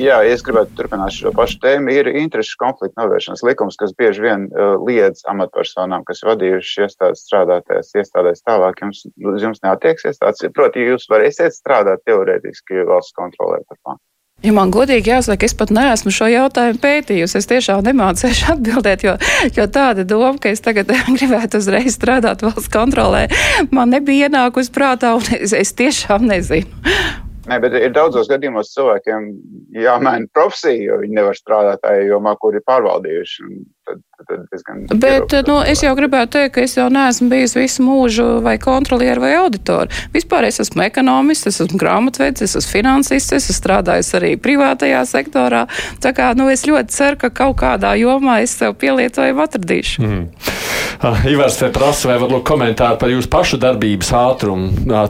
Jā, 0.00 0.22
es 0.24 0.40
gribētu 0.40 0.72
turpināt 0.78 1.12
šo 1.12 1.30
pašu 1.36 1.58
tēmu. 1.60 1.92
Ir 1.92 2.08
interešu 2.08 2.56
konflikta 2.56 3.02
novēršanas 3.02 3.42
likums, 3.44 3.76
kas 3.76 3.92
bieži 3.98 4.24
vien 4.24 4.46
uh, 4.48 4.80
liedz 4.80 5.20
amatpersonām, 5.28 6.06
kas 6.08 6.24
vadījuši 6.24 6.86
iestādes 6.86 7.26
strādātajās 7.26 7.92
iestādēs 8.00 8.40
tālāk. 8.48 8.80
Jums, 8.80 9.04
jums 9.44 9.60
neatieksies 9.66 10.22
tāds, 10.22 10.46
proti, 10.56 10.88
jūs 10.88 11.04
varēsiet 11.12 11.52
strādāt 11.52 12.00
teorētiski 12.08 12.86
valsts 12.88 13.16
kontrolē 13.18 13.60
par 13.68 13.76
plānu. 13.82 14.00
Ja 14.46 14.52
man 14.54 14.70
godīgi 14.70 15.10
jāsaka, 15.10 15.48
es 15.48 15.54
pat 15.58 15.72
neesmu 15.74 16.12
šo 16.14 16.28
jautājumu 16.30 16.78
pētījusi. 16.82 17.40
Es 17.40 17.48
tiešām 17.50 17.82
nemācīšu 17.88 18.48
atbildēt, 18.54 19.02
jo, 19.06 19.16
jo 19.56 19.66
tāda 19.74 20.06
doma, 20.06 20.36
ka 20.38 20.52
es 20.54 20.62
tagad 20.62 20.92
gribētu 21.18 21.58
uzreiz 21.58 21.96
strādāt 21.98 22.44
valsts 22.46 22.70
kontrolē, 22.72 23.26
man 23.74 23.90
nebija 23.94 24.28
ienākusi 24.28 24.74
prātā, 24.74 25.16
un 25.18 25.26
es, 25.40 25.56
es 25.56 25.74
tiešām 25.78 26.28
nezinu. 26.30 26.70
Nē, 27.48 27.56
bet 27.64 27.74
ir 27.78 27.92
daudzos 27.96 28.28
gadījumos 28.28 28.74
cilvēkiem 28.74 29.28
jāmaina 29.80 30.28
profesija, 30.36 30.90
jo 30.90 31.00
viņi 31.00 31.16
nevar 31.16 31.36
strādāt 31.36 31.80
tajā 31.84 32.04
jomā, 32.10 32.34
kur 32.40 32.56
ir 32.58 32.64
pārvaldījuši. 32.68 33.46
Tad, 33.88 34.02
tad 34.28 34.90
bet 35.00 35.32
nu, 35.48 35.54
es 35.64 35.80
jau 35.80 35.94
gribētu 35.96 36.34
teikt, 36.34 36.52
ka 36.58 36.64
es 36.66 36.74
jau 36.76 36.90
neesmu 36.92 37.30
bijis 37.32 37.56
visu 37.56 37.86
mūžu 37.86 38.26
vai 38.44 38.58
kontrolieri 38.60 39.22
vai 39.22 39.30
auditori. 39.38 39.88
Vispār 40.12 40.44
es 40.50 40.60
esmu 40.60 40.84
ekonomists, 40.84 41.48
es 41.48 41.62
esmu 41.64 41.80
grāmatvedis, 41.80 42.44
es 42.44 42.58
esmu 42.60 42.74
finansists, 42.74 43.32
es 43.32 43.48
esmu 43.48 43.56
strādājis 43.56 44.12
arī 44.18 44.34
privātajā 44.44 45.00
sektorā. 45.08 45.64
Tā 46.04 46.12
kā 46.16 46.34
nu, 46.36 46.50
es 46.52 46.66
ļoti 46.68 46.92
ceru, 46.92 47.20
ka 47.22 47.32
kaut 47.40 47.56
kādā 47.62 47.94
jomā 47.96 48.42
es 48.44 48.58
sev 48.60 48.76
pielietojumu 48.82 49.46
atradīšu. 49.46 50.04
Mm. 50.04 50.26
Uh, 50.98 51.24
Ivars 51.32 51.56
te 51.60 51.72
prasa, 51.72 52.10
vai 52.10 52.20
varbūt 52.20 52.44
komentāri 52.44 53.00
par 53.00 53.12
jūsu 53.12 53.32
pašu 53.32 53.60
darbības 53.62 54.12
ātrumu. 54.18 54.72
Uh, 54.84 55.08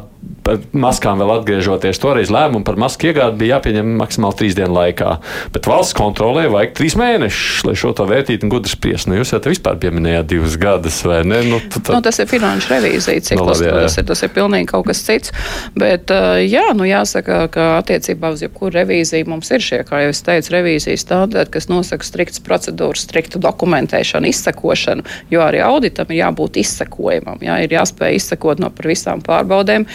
par 0.48 0.62
maskām 0.72 1.20
vēl 1.20 1.32
atgriežoties. 1.36 2.00
Toreiz 2.00 2.32
lēmumu 2.32 2.64
par 2.64 2.78
masku 2.80 3.10
iegādi 3.10 3.42
bija 3.42 3.58
jāpieņem 3.58 3.90
maksimāli 4.00 4.38
trīs 4.40 4.56
dienu 4.56 4.72
laikā. 4.76 5.10
Bet 5.54 5.68
valsts 5.68 5.96
kontrolē 5.98 6.46
vajag 6.52 6.74
trīs 6.78 6.96
mēnešus, 6.98 7.66
lai 7.68 7.74
šo 7.78 7.92
to 7.96 8.06
vērtītu 8.08 8.46
un 8.46 8.52
gudri 8.54 8.72
spriest. 8.72 9.10
Nu, 9.10 9.18
jūs 9.18 9.34
jau 9.34 9.40
te 9.44 9.52
vispār 9.52 9.76
pieminējāt 9.82 10.30
divus 10.30 10.56
gadus, 10.60 11.00
vai 11.04 11.20
ne? 11.28 11.42
Nu, 11.48 11.60
tad... 11.68 11.90
nu, 11.92 12.00
tas 12.04 12.20
ir 12.22 12.30
finanšu 12.30 12.72
revīzija 12.72 13.24
cikls, 13.28 13.62
no, 13.62 13.74
nu, 13.74 13.82
tas, 13.84 13.98
ir, 14.00 14.06
tas 14.08 14.24
ir 14.24 14.32
pilnīgi 14.36 14.70
kaut 14.72 14.88
kas 14.88 15.02
cits. 15.04 15.34
Bet, 15.78 16.12
jā, 16.44 16.64
nu 16.78 16.88
jāsaka, 16.88 17.40
ka 17.52 17.68
attiecībā 17.82 18.32
uz 18.34 18.44
jebkuru 18.46 18.72
revīziju 18.78 19.28
mums 19.28 19.52
ir 19.54 19.64
šie, 19.64 19.82
kā 19.88 20.02
jau 20.04 20.14
es 20.14 20.22
teicu, 20.24 20.54
revīzijas 20.56 21.04
standarti, 21.04 21.54
kas 21.58 21.68
nosaka 21.70 22.06
striktas 22.06 22.42
procedūras, 22.44 23.04
striktu 23.04 23.40
dokumentēšanu, 23.42 24.30
izsekošanu, 24.32 25.04
jo 25.32 25.44
arī 25.44 25.62
auditam 25.64 26.08
ir 26.12 26.22
jābūt 26.22 26.60
izsekojamam. 26.62 27.42
Jā, 27.44 27.60
ir 27.64 27.76
jāspēj 27.76 28.18
izsekot 28.18 28.62
no 28.62 28.72
par 28.74 28.90
visām 28.90 29.22
pārbaudēm 29.24 29.86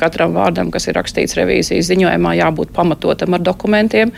katram 0.00 0.34
vārdam, 0.36 0.72
kas 0.72 0.88
ir 0.88 0.96
rakstīts 0.98 1.36
revīzijas 1.38 1.90
ziņojumā, 1.90 2.34
jābūt 2.40 2.72
pamatotam 2.76 3.36
ar 3.36 3.44
dokumentiem. 3.44 4.12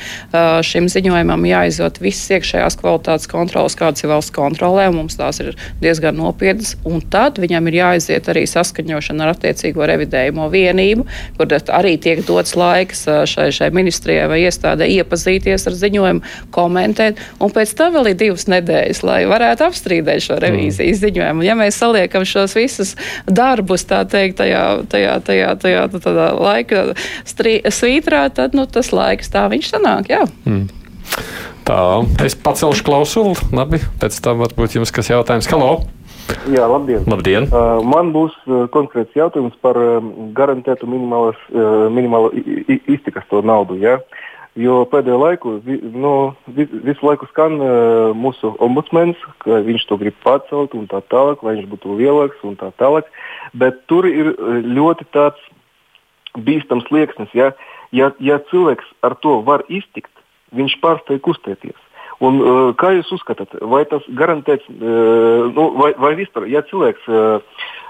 Šim 0.67 0.89
ziņojumam 0.93 1.47
jāizdod 1.49 2.01
visas 2.03 2.31
iekšējās 2.39 2.79
kvalitātes 2.81 3.31
kontrolas, 3.31 3.77
kādas 3.79 4.05
ir 4.05 4.13
valsts 4.13 4.35
kontrolē, 4.35 4.89
un 4.91 5.01
mums 5.03 5.19
tās 5.19 5.43
ir 5.43 5.53
diezgan 5.83 6.19
nopietnas. 6.19 6.77
Un 6.89 7.03
tad 7.13 7.41
viņam 7.43 7.69
ir 7.71 7.79
jāiziet 7.81 8.31
arī 8.33 8.45
saskaņošana 8.51 9.27
ar 9.27 9.35
attiecīgo 9.35 9.87
revidējumu 9.91 10.49
vienību, 10.53 11.07
kur 11.39 11.57
arī 11.73 11.97
tiek 12.03 12.23
dots 12.27 12.57
laiks 12.59 13.07
šai, 13.31 13.49
šai 13.55 13.71
ministrijai 13.75 14.29
vai 14.31 14.43
iestādē 14.47 14.89
iepazīties 14.99 15.67
ar 15.69 15.79
ziņojumu, 15.79 16.25
komentēt, 16.55 17.21
un 17.43 17.53
pēc 17.55 17.75
tam 17.79 17.97
vēl 17.97 18.13
ir 18.13 18.19
divas 18.21 18.47
nedēļas, 18.51 19.03
lai 19.07 19.21
varētu 19.31 19.67
apstrīdēt 19.69 20.27
šo 20.27 20.39
revīzijas 20.43 20.99
mm. 20.99 21.03
ziņojumu. 21.07 21.47
Ja 21.47 21.57
mēs 21.59 21.79
saliekam 21.81 22.27
šos 22.29 22.57
visus 22.59 22.95
darbus, 23.27 23.87
tā 23.89 24.03
teikt, 24.09 24.39
tajā, 24.43 24.65
tajā, 24.93 25.17
tajā, 25.27 25.55
tajā 25.63 25.72
tajā 25.73 26.29
nu, 26.33 26.45
laika 26.45 26.85
strī, 27.29 27.59
svītrā, 27.67 28.27
tad 28.35 28.57
nu, 28.59 28.67
tas 28.71 28.93
laiks 28.95 29.33
tā 29.33 29.49
viņš 29.53 29.73
sanāk. 29.75 30.13
Jā. 30.13 30.27
Mm. 30.45 30.69
Tā, 31.67 31.81
es 32.27 32.35
pacelšu 32.35 32.85
klausuli. 32.87 33.35
Labi, 33.55 33.83
pēc 34.03 34.17
tam 34.25 34.43
varbūt 34.43 34.79
jums 34.79 34.95
kas 34.95 35.13
jautājums. 35.13 35.51
Halo! 35.53 35.83
Jā, 36.51 36.67
labdien. 36.71 37.05
labdien. 37.11 37.47
Uh, 37.51 37.83
man 37.87 38.11
būs 38.15 38.35
uh, 38.47 38.65
konkrēts 38.73 39.15
jautājums 39.19 39.55
par 39.63 39.79
uh, 39.79 39.99
garantētu 40.35 40.89
minimālo 40.89 42.31
uh, 42.31 42.37
iztikas 42.91 43.27
to 43.31 43.43
naudu. 43.47 43.77
Ja? 43.83 43.99
Jo 44.59 44.83
pēdējo 44.91 45.19
laiku 45.21 45.55
vi, 45.65 45.79
nu, 45.97 46.35
vi, 46.47 46.67
visu 46.85 47.07
laiku 47.07 47.29
skan 47.31 47.57
uh, 47.59 48.11
mūsu 48.17 48.53
ombudsmenis, 48.63 49.21
ka 49.45 49.63
viņš 49.65 49.87
to 49.89 49.99
grib 50.03 50.19
pacelt 50.25 50.77
un 50.79 50.89
tā 50.91 51.01
tālāk, 51.13 51.45
lai 51.47 51.57
viņš 51.59 51.71
būtu 51.73 51.97
lielāks 52.01 52.43
un 52.47 52.59
tā 52.61 52.73
tālāk. 52.81 53.09
Bet 53.57 53.85
tur 53.91 54.09
ir 54.09 54.35
ļoti 54.67 55.09
tāds 55.15 55.52
bīstams 56.39 56.89
liekas. 56.95 57.31
Ja, 57.37 57.53
ja, 57.93 58.13
ja 58.21 58.41
cilvēks 58.51 58.89
ar 59.07 59.17
to 59.23 59.41
var 59.47 59.65
iztikt, 59.69 60.13
viņš 60.57 60.79
pārstāj 60.83 61.23
kustēties. 61.25 61.79
Un, 62.23 62.39
uh, 62.39 62.71
kā 62.79 62.93
jūs 62.95 63.11
uzskatāt, 63.17 63.57
vai 63.67 63.83
tas 63.91 64.05
garantēts, 64.19 64.69
uh, 64.71 65.49
nu, 65.51 65.73
vai, 65.81 65.91
vai 65.99 66.13
vispār, 66.19 66.47
ja 66.51 66.63
cilvēks 66.69 67.09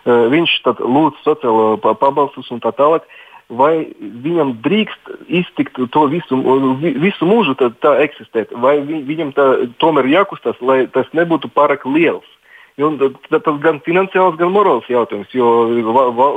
viņš 0.02 0.52
lūdz 0.83 1.20
sociālo 1.22 1.76
pabalstus 1.78 2.48
un 2.50 2.59
tā 2.59 2.72
tālāk, 2.74 3.05
vai 3.52 3.92
viņam 4.00 4.57
drīkst 4.64 5.11
iztikt 5.28 5.78
to 5.92 6.05
visu, 6.11 6.38
visu 6.81 7.28
mūžu 7.28 7.55
tā, 7.61 7.70
tā 7.85 7.94
eksistēt, 8.05 8.52
vai 8.64 8.78
vi, 8.87 9.02
viņam 9.07 9.33
tā, 9.37 9.46
tomēr 9.83 10.09
jākustās, 10.11 10.59
lai 10.61 10.87
tas 10.92 11.07
nebūtu 11.16 11.52
pārāk 11.52 11.85
liels. 11.87 12.26
Un 12.81 12.95
tas 12.97 13.59
gan 13.61 13.83
finansiāls, 13.85 14.39
gan 14.41 14.49
morāls 14.49 14.87
jautājums, 14.89 15.29
jo 15.37 15.45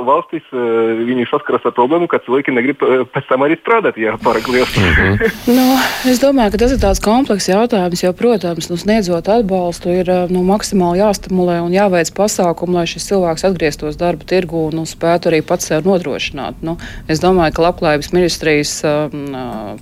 valstīs 0.04 0.44
viņi 0.52 1.24
saskaras 1.30 1.64
ar 1.64 1.72
problēmu, 1.72 2.10
ka 2.12 2.20
cilvēki 2.26 2.52
negrib 2.52 2.82
pēc 3.14 3.30
tam 3.30 3.46
arī 3.46 3.56
strādāt, 3.56 3.96
ja 3.96 4.18
pārāk 4.20 4.50
liels. 4.52 4.74
Mm 4.76 4.90
-hmm. 4.92 5.30
nu, 5.56 5.64
es 6.12 6.20
domāju, 6.20 6.52
ka 6.52 6.60
tas 6.60 6.74
ir 6.76 6.80
tāds 6.82 7.00
komplekss 7.00 7.48
jautājums, 7.48 8.02
jo, 8.04 8.12
protams, 8.12 8.68
nu, 8.68 8.76
sniedzot 8.76 9.28
atbalstu, 9.32 9.88
ir 9.88 10.12
nu, 10.28 10.44
maksimāli 10.44 11.00
jāstimulē 11.00 11.56
un 11.64 11.72
jāveic 11.72 12.12
pasākumi, 12.12 12.74
lai 12.74 12.86
šis 12.86 13.08
cilvēks 13.08 13.46
atgrieztos 13.48 13.96
darba 13.96 14.28
tirgu 14.28 14.66
un 14.68 14.76
nu, 14.76 14.84
spētu 14.84 15.32
arī 15.32 15.40
pats 15.40 15.72
sev 15.72 15.88
nodrošināt. 15.88 16.60
Nu, 16.60 16.76
es 17.08 17.24
domāju, 17.24 17.56
ka 17.56 17.62
labklājības 17.62 18.12
ministrijas 18.12 18.84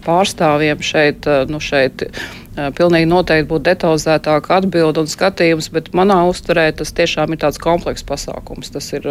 pārstāvjiem 0.07 0.79
šeit, 0.81 1.27
nu, 1.51 1.59
šeit 1.59 2.07
Pilnīgi 2.55 3.09
noteikti 3.11 3.49
būtu 3.51 3.67
detalizētāka 3.67 4.61
atbilde 4.61 5.03
un 5.03 5.09
skatījums, 5.11 5.67
bet 5.75 5.90
manā 5.97 6.21
uztverē 6.29 6.69
tas 6.79 6.95
tiešām 6.95 7.35
ir 7.35 7.40
tāds 7.43 7.59
komplekss 7.59 8.07
pasākums. 8.07 8.71
Tas 8.75 8.93
ir 8.95 9.09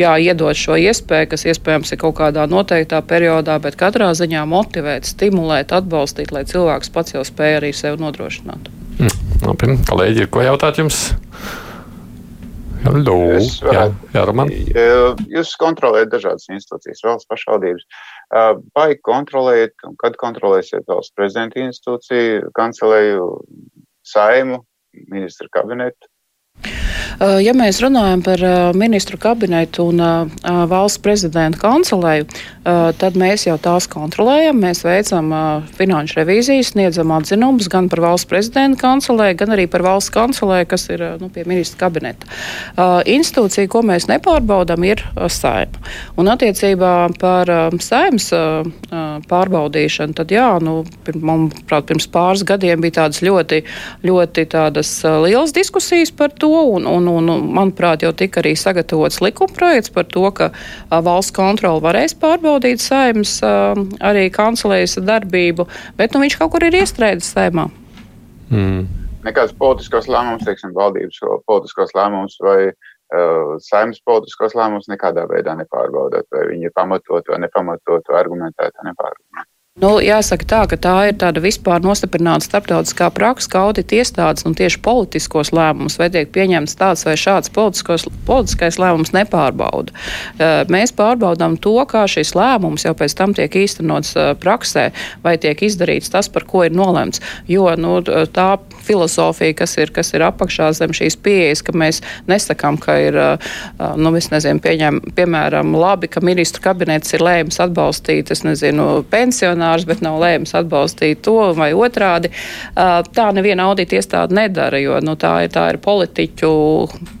jāiedod 0.00 0.58
šo 0.58 0.74
iespēju, 0.80 1.30
kas 1.30 1.46
iespējams 1.52 1.94
ir 1.94 2.02
kaut 2.02 2.18
kādā 2.18 2.48
noteiktā 2.50 2.98
periodā, 3.06 3.60
bet 3.62 3.78
katrā 3.78 4.10
ziņā 4.18 4.42
motivēt, 4.50 5.06
stimulēt, 5.06 5.70
atbalstīt, 5.76 6.34
lai 6.34 6.42
cilvēks 6.50 6.90
pats 6.90 7.14
jau 7.14 7.22
spēj 7.26 7.60
arī 7.60 7.72
sev 7.76 8.02
nodrošināt. 8.02 8.70
Mm, 8.98 9.18
labi, 9.46 9.74
kolēģi, 9.86 10.26
ir 10.26 10.32
ko 10.34 10.42
jautāt 10.44 10.82
jums? 10.82 11.04
Hello. 12.80 13.16
Jā, 13.70 13.86
jā, 14.14 14.22
Roman. 14.24 14.50
Jūs 15.30 15.52
kontrolējat 15.60 16.14
dažādas 16.14 16.48
institūcijas, 16.50 17.04
valsts 17.04 17.28
pašvaldības. 17.30 17.84
Vai 18.30 18.94
kontrolējat 19.02 19.86
un 19.88 19.96
kad 19.98 20.14
kontrolēsiet 20.20 20.86
valsts 20.90 21.14
prezidenta 21.18 21.58
institūciju, 21.64 22.52
kancelēju, 22.54 23.26
saimu, 24.06 24.60
ministra 25.10 25.50
kabinetu? 25.56 26.09
Eh, 27.20 27.40
ja 27.44 27.52
mēs 27.56 27.80
runājam 27.84 28.22
par 28.24 28.42
eh, 28.44 28.58
ministru 28.76 29.18
kabinetu 29.20 29.90
un 29.90 30.00
eh, 30.00 30.48
valsts 30.70 31.02
prezidenta 31.04 31.60
kancelēju, 31.60 32.26
tad 33.00 33.14
mēs 33.18 33.46
jau 33.46 33.54
tās 33.62 33.86
kontrolējam. 33.90 34.58
Mēs 34.60 34.82
veicam 34.84 35.30
finanšu 35.78 36.18
revīzijas, 36.18 36.74
sniedzam 36.74 37.10
atzinumus 37.16 37.70
gan 37.72 37.88
par 37.90 38.02
valsts 38.04 38.28
prezidenta 38.28 38.76
kancelēju, 38.82 39.38
gan 39.40 39.54
arī 39.54 39.64
par 39.70 39.82
valsts 39.86 40.12
kancelēju, 40.12 40.68
kas 40.68 40.84
ir 40.92 41.04
nu, 41.22 41.30
pie 41.32 41.46
ministra 41.48 41.86
kabineta. 41.86 42.28
Institūcija, 43.08 43.70
ko 43.72 43.80
mēs 43.88 44.10
nepārbaudām, 44.10 44.84
ir 44.86 45.02
saima. 45.32 45.80
Un 46.20 46.28
attiecībā 46.30 46.92
par 47.20 47.50
saimas 47.82 48.28
pārbaudīšanu, 49.32 50.18
tad 50.20 50.36
jā, 50.36 50.50
nu, 50.62 50.82
manuprāt, 51.16 51.88
pirms 51.88 52.10
pāris 52.12 52.44
gadiem 52.46 52.84
bija 52.84 53.00
tādas 53.00 53.24
ļoti, 53.24 53.62
ļoti 54.04 54.46
tādas 54.52 54.92
lielas 55.24 55.56
diskusijas 55.56 56.12
par 56.12 56.36
to. 56.36 56.49
Un, 56.50 56.86
un, 56.86 57.08
un, 57.08 57.30
manuprāt, 57.56 58.04
jau 58.04 58.12
tika 58.16 58.42
arī 58.42 58.54
sagatavots 58.58 59.20
likumprojekts 59.24 59.92
par 59.94 60.06
to, 60.10 60.24
ka 60.36 60.50
valsts 60.90 61.34
kontrole 61.36 61.82
varēs 61.84 62.16
pārbaudīt 62.20 62.82
saimnes 62.82 63.38
arī 63.42 64.28
kancelējas 64.34 64.98
darbību, 65.06 65.66
bet 65.98 66.14
nu, 66.14 66.24
viņš 66.24 66.38
kaut 66.40 66.54
kur 66.54 66.66
ir 66.66 66.78
iestrēdzis 66.82 67.34
saimā. 67.36 67.68
Mm. 68.50 68.88
Nekāds 69.26 69.52
politiskos 69.60 70.08
lēmums, 70.10 70.46
teiksim, 70.46 70.72
valdības 70.76 71.20
politiskos 71.46 71.92
lēmums 71.94 72.38
vai 72.40 72.70
uh, 72.70 73.56
saimnes 73.62 74.00
politiskos 74.06 74.56
lēmumus 74.56 74.88
nekādā 74.90 75.26
veidā 75.30 75.54
nepārbaudat, 75.58 76.28
vai 76.32 76.46
viņi 76.52 76.70
ir 76.70 76.76
pamatot 76.76 77.32
vai 77.32 77.40
nepamatot, 77.44 78.06
vai 78.08 78.20
argumentēti 78.22 78.80
vai 78.80 78.90
nepārbaudot. 78.90 79.49
Nu, 79.78 80.00
jāsaka 80.02 80.46
tā, 80.50 80.58
ka 80.66 80.74
tā 80.82 80.92
ir 81.06 81.14
tāda 81.22 81.38
vispār 81.38 81.78
nostiprināta 81.84 82.42
starptautiskā 82.42 83.06
praksa, 83.14 83.48
ka 83.52 83.60
audita 83.68 84.00
iestādes 84.00 84.42
un 84.44 84.56
tieši 84.58 84.80
politiskos 84.82 85.52
lēmumus, 85.54 85.94
vai 86.00 86.08
tiek 86.10 86.32
pieņemts 86.34 86.74
tāds 86.74 87.06
vai 87.06 87.14
šāds 87.14 87.52
politiskais 87.54 88.80
lēmums, 88.82 89.12
nepārbauda. 89.14 89.94
Mēs 90.74 90.90
pārbaudām 90.98 91.54
to, 91.62 91.76
kā 91.86 92.02
šis 92.10 92.34
lēmums 92.34 92.82
jau 92.88 92.96
pēc 92.98 93.14
tam 93.14 93.36
tiek 93.38 93.54
īstenots 93.62 94.16
praksē, 94.42 94.88
vai 95.22 95.36
tiek 95.38 95.62
izdarīts 95.62 96.10
tas, 96.10 96.26
par 96.26 96.48
ko 96.50 96.64
ir 96.66 96.74
nolemts. 96.74 97.22
Jo 97.46 97.70
nu, 97.78 98.00
tā 98.34 98.48
filozofija, 98.82 99.54
kas 99.62 99.76
ir, 99.78 99.94
kas 99.94 100.10
ir 100.18 100.26
apakšā 100.26 100.72
zem 100.74 100.90
šīs 100.98 101.14
pieejas, 101.22 101.62
ka 101.62 101.76
mēs 101.78 102.02
nesakām, 102.26 102.74
ka 102.82 102.98
ir, 103.06 103.20
nu, 103.78 104.12
nezinu, 104.18 104.66
pieņem, 104.66 105.00
piemēram, 105.14 105.72
labi, 105.78 106.10
ka 106.10 106.26
ministru 106.26 106.66
kabinets 106.66 107.14
ir 107.14 107.22
lēmis 107.22 107.62
atbalstīt, 107.62 108.34
es 108.34 108.42
nezinu, 108.42 108.90
pensionāru 109.14 109.59
akcionārs, 109.60 109.86
bet 109.86 110.00
nav 110.02 110.20
lēmis 110.20 110.54
atbalstīt 110.54 111.22
to 111.22 111.52
vai 111.54 111.72
otrādi. 111.72 112.30
Tā 112.74 113.32
neviena 113.32 113.68
audita 113.68 113.96
iestāde 113.96 114.34
nedara, 114.34 114.78
jo 114.80 114.98
nu, 115.00 115.16
tā, 115.16 115.44
ir, 115.44 115.50
tā 115.50 115.70
ir 115.72 115.78
politiķu 115.78 116.50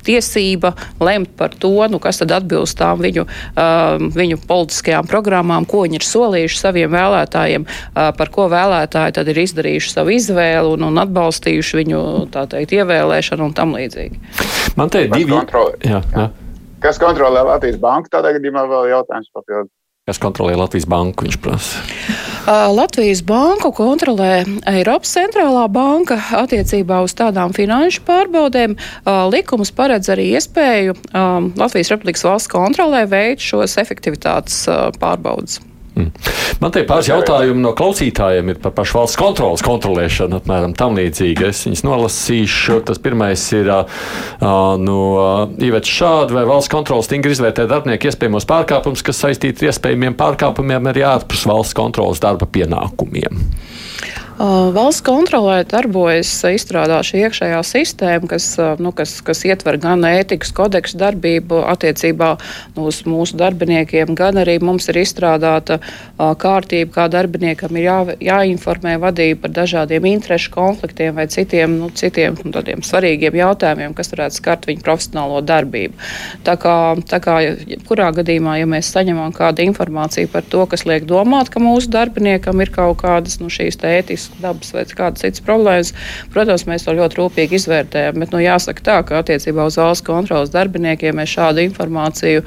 tiesība 0.04 0.74
lemt 1.00 1.36
par 1.36 1.54
to, 1.54 1.86
nu, 1.88 1.98
kas 1.98 2.20
tad 2.20 2.32
atbilst 2.32 2.78
tām 2.78 3.00
viņu, 3.00 3.26
viņu 4.14 4.40
politiskajām 4.46 5.08
programmām, 5.10 5.66
ko 5.66 5.84
viņi 5.84 6.00
ir 6.00 6.06
solījuši 6.06 6.60
saviem 6.60 6.92
vēlētājiem, 6.92 7.66
par 7.94 8.30
ko 8.32 8.48
vēlētāji 8.50 9.16
tad 9.18 9.28
ir 9.28 9.42
izdarījuši 9.44 9.94
savu 9.94 10.14
izvēli 10.16 10.76
un, 10.76 10.86
un 10.88 11.02
atbalstījuši 11.04 11.82
viņu 11.82 12.04
teikt, 12.32 12.76
ievēlēšanu 12.76 13.50
un 13.50 13.56
tam 13.56 13.74
līdzīgi. 13.76 14.22
Man 14.78 14.92
te 14.92 15.06
ir 15.06 15.12
divi 15.12 15.36
jautājumi. 15.36 16.30
Kas 16.80 16.96
kontrolē 16.96 17.42
Latvijas 17.44 17.76
banku? 17.76 18.08
Tādā 18.08 18.32
gadījumā 18.38 18.62
vēl 18.70 18.86
jautājums 18.94 19.28
papildus. 19.36 19.74
Kas 20.08 20.18
kontrolē 20.18 20.56
Latvijas 20.56 20.88
banku? 20.88 21.26
Viņš 21.26 21.40
prasa. 21.44 22.29
Latvijas 22.50 23.22
banku 23.22 23.70
kontrolē 23.70 24.42
Eiropas 24.66 25.12
centrālā 25.14 25.68
banka 25.70 26.18
attiecībā 26.40 26.98
uz 27.06 27.14
tādām 27.14 27.54
finanšu 27.54 28.02
pārbaudēm. 28.08 28.74
Likums 29.30 29.70
paredz 29.70 30.10
arī 30.10 30.32
iespēju 30.34 30.98
Latvijas 31.60 31.94
Republikas 31.94 32.26
valsts 32.26 32.50
kontrolē 32.50 33.06
veikt 33.10 33.46
šos 33.46 33.78
efektivitātes 33.78 34.64
pārbaudas. 34.98 35.60
Mm. 36.00 36.38
Man 36.60 36.74
te 36.74 36.82
pāris 36.88 37.08
jautājumi 37.08 37.62
no 37.62 37.72
klausītājiem 37.76 38.52
ir 38.52 38.58
par 38.60 38.74
pašu 38.76 38.98
valsts 38.98 39.18
kontrolas 39.20 39.64
kontrolēšanu, 39.64 40.40
apmēram 40.42 40.74
tam 40.76 40.98
līdzīgi. 40.98 41.46
Es 41.48 41.62
viņus 41.66 41.84
nolasīšu. 41.86 42.80
Tas 42.88 43.00
pirmais 43.02 43.44
ir 43.56 43.70
uh, 43.72 44.02
no 44.80 45.00
Ivets 45.62 45.90
Šāda, 45.90 46.36
vai 46.36 46.44
valsts 46.48 46.72
kontrolas 46.72 47.08
stingri 47.08 47.32
izvērtē 47.36 47.64
darbinieku 47.70 48.10
iespējamos 48.10 48.48
pārkāpumus, 48.50 49.04
kas 49.06 49.22
saistīti 49.24 49.64
ar 49.64 49.72
iespējamiem 49.72 50.18
pārkāpumiem 50.20 50.92
arī 50.92 51.06
ārpus 51.08 51.46
valsts 51.48 51.76
kontrolas 51.78 52.22
darba 52.22 52.48
pienākumiem. 52.50 53.40
Valsts 54.40 55.02
kontrolē 55.04 55.66
darbojas 55.68 56.30
izstrādāša 56.48 57.18
iekšējā 57.26 57.58
sistēma, 57.66 58.28
kas, 58.30 58.46
nu, 58.80 58.88
kas, 58.96 59.18
kas 59.20 59.42
ietver 59.44 59.76
gan 59.76 60.00
ētikas 60.08 60.54
kodeksu 60.56 60.96
darbību 60.96 61.58
attiecībā 61.68 62.30
uz 62.80 63.02
mūsu 63.04 63.36
darbiniekiem, 63.36 64.14
gan 64.16 64.40
arī 64.40 64.54
mums 64.64 64.88
ir 64.88 65.02
izstrādāta 65.02 65.76
kārtība, 66.16 66.88
kā 66.94 67.04
darbiniekam 67.12 67.76
ir 67.76 67.84
jā, 67.84 67.98
jāinformē 68.30 68.94
vadība 69.02 69.42
par 69.42 69.54
dažādiem 69.58 70.08
interešu 70.08 70.54
konfliktiem 70.54 71.20
vai 71.20 71.28
citiem, 71.28 71.76
nu, 71.82 71.90
citiem 71.92 72.40
nu, 72.40 72.64
svarīgiem 72.88 73.36
jautājumiem, 73.42 73.92
kas 73.98 74.08
varētu 74.14 74.40
skart 74.40 74.70
viņu 74.72 74.86
profesionālo 74.88 75.44
darbību. 75.44 76.00
Tā 76.48 76.56
kā, 76.64 76.78
tā 77.12 77.20
kā 77.20 77.36
kurā 77.84 78.08
gadījumā, 78.16 78.56
ja 78.62 78.72
mēs 78.72 78.88
saņemam 78.96 79.36
kādu 79.36 79.68
informāciju 79.68 80.32
par 80.32 80.48
to, 80.48 80.64
kas 80.64 80.88
liek 80.88 81.04
domāt, 81.04 81.52
ka 81.52 81.60
mūsu 81.60 81.92
darbiniekam 81.92 82.64
ir 82.64 82.72
kaut 82.72 83.02
kādas 83.04 83.36
nu, 83.44 83.52
šīs 83.52 83.76
ētiskas 83.84 84.29
dabas 84.40 84.72
vai 84.74 84.84
kādas 84.86 85.24
citas 85.24 85.44
problēmas. 85.44 85.92
Protams, 86.34 86.66
mēs 86.68 86.86
to 86.86 86.94
ļoti 86.96 87.20
rūpīgi 87.20 87.58
izvērtējam, 87.58 88.20
bet 88.22 88.34
nu, 88.34 88.42
jāsaka 88.42 88.84
tā, 88.86 88.98
ka 89.06 89.20
attiecībā 89.20 89.66
uz 89.68 89.78
valsts 89.80 90.06
kontrolas 90.06 90.52
darbiniekiem 90.54 91.18
mēs 91.20 91.34
šādu 91.34 91.64
informāciju 91.66 92.44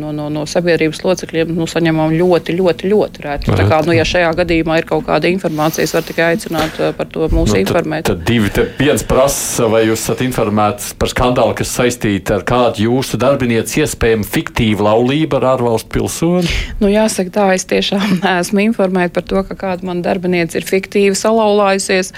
no, 0.00 0.12
no, 0.16 0.28
no 0.32 0.46
sabiedrības 0.48 1.02
locekļiem 1.04 1.52
nu, 1.56 1.68
saņemam 1.70 2.14
ļoti, 2.16 2.56
ļoti, 2.58 2.90
ļoti 2.92 3.26
reti. 3.26 3.54
Tā 3.56 3.66
kā, 3.68 3.80
nu, 3.86 3.94
ja 3.96 4.06
šajā 4.08 4.32
gadījumā 4.42 4.80
ir 4.80 4.88
kaut 4.88 5.06
kāda 5.08 5.30
informācija, 5.30 5.86
es 5.86 5.94
varu 5.96 6.10
tikai 6.10 6.30
aicināt 6.34 6.80
par 6.98 7.10
to 7.12 7.28
mūs 7.32 7.54
nu, 7.54 7.60
informēt. 7.62 8.06
Tad, 8.08 8.22
tad 8.22 8.26
divi, 8.28 8.52
te 8.54 8.66
viens 8.80 9.04
prasa, 9.06 9.68
vai 9.70 9.84
jūs 9.88 10.04
esat 10.04 10.24
informēts 10.26 10.92
par 11.00 11.12
skandālu, 11.12 11.54
kas 11.58 11.72
saistīta 11.76 12.38
ar 12.38 12.46
kādu 12.48 12.86
jūsu 12.86 13.20
darbinieku 13.20 13.82
iespējamu 13.84 14.26
fiktīvu 14.26 14.86
laulību 14.86 15.40
ar 15.40 15.48
ārvalstu 15.54 15.92
pilsoni? 15.96 16.50
Nu, 16.80 16.90
jāsaka 16.90 17.34
tā, 17.34 17.46
es 17.56 17.66
tiešām 17.70 18.18
neesmu 18.24 18.64
informēta 18.68 19.18
par 19.18 19.26
to, 19.30 19.44
ka 19.48 19.58
kāda 19.58 19.86
man 19.88 20.02
darbinieca 20.04 20.58
ir 20.60 20.66
fiktīva 20.68 21.09
aktīvi 21.10 21.18
salauzājusies. 21.18 22.12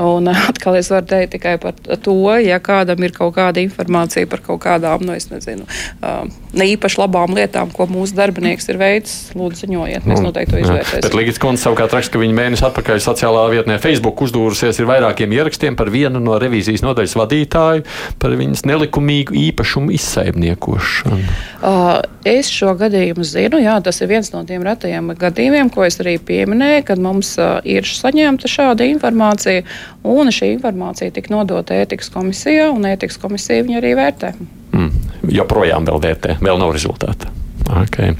Un 0.00 0.28
eh, 0.28 0.46
atkal 0.48 0.78
es 0.78 0.90
varu 0.92 1.06
teikt 1.08 1.34
tikai 1.34 1.56
par 1.62 1.74
to, 1.74 2.16
ja 2.42 2.60
kādam 2.60 3.02
ir 3.04 3.12
kaut 3.12 3.34
kāda 3.36 3.62
informācija 3.62 4.28
par 4.28 4.42
kaut 4.44 4.62
kādām, 4.64 5.04
nu, 5.04 5.14
es 5.14 5.28
nezinu, 5.30 5.64
uh, 6.02 6.24
ne 6.54 6.66
īpaši 6.74 7.00
labām 7.00 7.34
lietām, 7.34 7.72
ko 7.74 7.86
mūsu 7.90 8.14
darbinieks 8.16 8.68
ir 8.70 8.78
veicis, 8.78 9.32
lūdzu 9.34 9.64
ziņojiet, 9.64 10.06
mēs 10.06 10.20
nu, 10.20 10.28
noteikti 10.28 10.54
to 10.54 10.62
izvērtēsim. 10.62 11.04
Bet 11.06 11.16
Ligits 11.16 11.40
Kundze 11.42 11.64
savukārt 11.66 11.94
raksta, 11.96 12.14
ka 12.14 12.22
viņa 12.22 12.36
mēnesi 12.38 12.66
atpakaļ 12.68 13.02
sociālā 13.04 13.44
vietnē 13.52 13.78
Facebook 13.82 14.22
uzdūrusies 14.26 14.80
ar 14.82 14.90
vairākiem 14.92 15.34
ierakstiem 15.34 15.78
par 15.78 15.90
vienu 15.94 16.22
no 16.22 16.38
revīzijas 16.40 16.84
nodaļas 16.84 17.16
vadītāju 17.18 17.86
par 18.22 18.36
viņas 18.38 18.64
nelikumīgu 18.68 19.36
īpašumu 19.48 19.94
izsaimniekošanu. 19.96 21.22
Uh, 21.64 21.98
es 22.24 22.50
šo 22.52 22.72
gadījumu 22.78 23.24
zinu, 23.28 23.60
jā, 23.62 23.76
tas 23.84 24.00
ir 24.02 24.10
viens 24.10 24.30
no 24.32 24.42
tiem 24.48 24.64
retajiem 24.66 25.12
gadījumiem, 25.20 25.70
ko 25.72 25.84
es 25.86 26.00
arī 26.02 26.16
pieminēju, 26.18 26.84
kad 26.88 27.02
mums 27.02 27.34
uh, 27.38 27.58
ir 27.64 27.86
saņemta 27.88 28.50
šāda 28.50 28.88
informācija, 28.88 29.64
un 30.08 30.32
šī 30.34 30.54
informācija 30.56 31.14
tika 31.14 31.34
nodota 31.34 31.76
ētikas 31.84 32.10
komisijā, 32.14 32.70
un 32.74 32.88
ētikas 32.88 33.20
komisija 33.22 33.64
viņu 33.66 33.80
arī 33.80 33.94
vērtē. 34.00 34.34
Mm, 34.74 34.90
joprojām 35.36 35.88
vēl 35.88 36.04
vērtē, 36.08 36.38
vēl 36.44 36.60
nav 36.60 36.74
rezultāta. 36.74 37.32
Okay. 37.84 38.12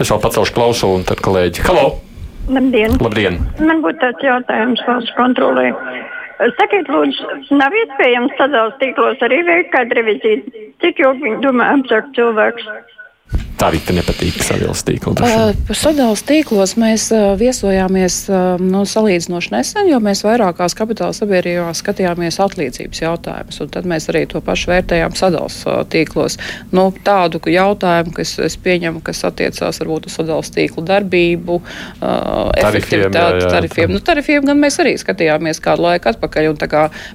Es 0.00 0.10
vēl 0.12 0.22
pacelšu 0.22 0.54
klausu, 0.56 0.90
un 0.94 1.06
tad 1.06 1.22
kolēģi, 1.24 1.66
halo! 1.66 2.00
Labdien! 2.50 2.96
Labdien. 3.02 3.38
Man 3.62 3.82
būtu 3.84 4.02
tāds 4.02 4.24
jautājums 4.26 4.82
valsts 4.86 5.14
kontrolē. 5.18 5.70
Sakiet, 6.58 6.88
lūdzu, 6.90 7.54
nav 7.54 7.74
iespējams 7.78 8.32
sadalīt 8.38 8.80
tīklos 8.80 9.20
arī 9.22 9.42
veikt 9.46 9.70
kādu 9.74 9.98
reviziju? 9.98 10.64
Cik 10.82 11.02
ilgi 11.04 11.22
viņi 11.28 11.38
domā 11.44 11.68
apzakt 11.76 12.10
cilvēks? 12.16 12.66
Tā 13.62 13.68
arī 13.70 13.78
nepatīk 13.94 14.40
sadalījuma 14.42 14.82
tīkla. 14.88 15.12
Par 15.68 15.78
sadalījuma 15.78 16.26
tīklos 16.26 16.72
mēs 16.82 17.04
viesojāmies 17.38 18.16
nu, 18.58 18.80
salīdzinoši 18.90 19.52
nesen, 19.54 19.90
jo 19.92 20.00
mēs 20.02 20.24
vairākās 20.26 20.74
kapitāla 20.74 21.14
sabiedrībās 21.14 21.82
skatījāmies 21.84 22.40
atlīdzības 22.42 23.02
jautājumus. 23.04 23.60
Tad 23.76 23.86
mēs 23.86 24.08
arī 24.10 24.24
to 24.32 24.42
pašu 24.42 24.72
vērtējām 24.72 25.14
sadalījuma 25.18 25.84
tīklos. 25.94 26.38
Nu, 26.74 26.88
tādu 27.06 27.38
jautājumu, 27.52 28.16
kas 28.18 28.34
es 28.42 28.58
pieņemu, 28.66 29.04
kas 29.06 29.22
attiecās 29.30 29.78
varbūt 29.84 30.10
uz 30.10 30.18
sadalījuma 30.18 30.56
tīklu 30.58 30.86
darbību, 30.90 31.62
efektivitāti, 32.66 33.46
tarifiem. 33.46 33.94
Nu, 33.94 34.02
tarifiem 34.02 34.50
gan 34.50 34.58
mēs 34.58 34.82
arī 34.82 34.96
skatījāmies 34.98 35.62
kādu 35.62 35.86
laiku 35.86 36.10
atpakaļ. 36.10 36.52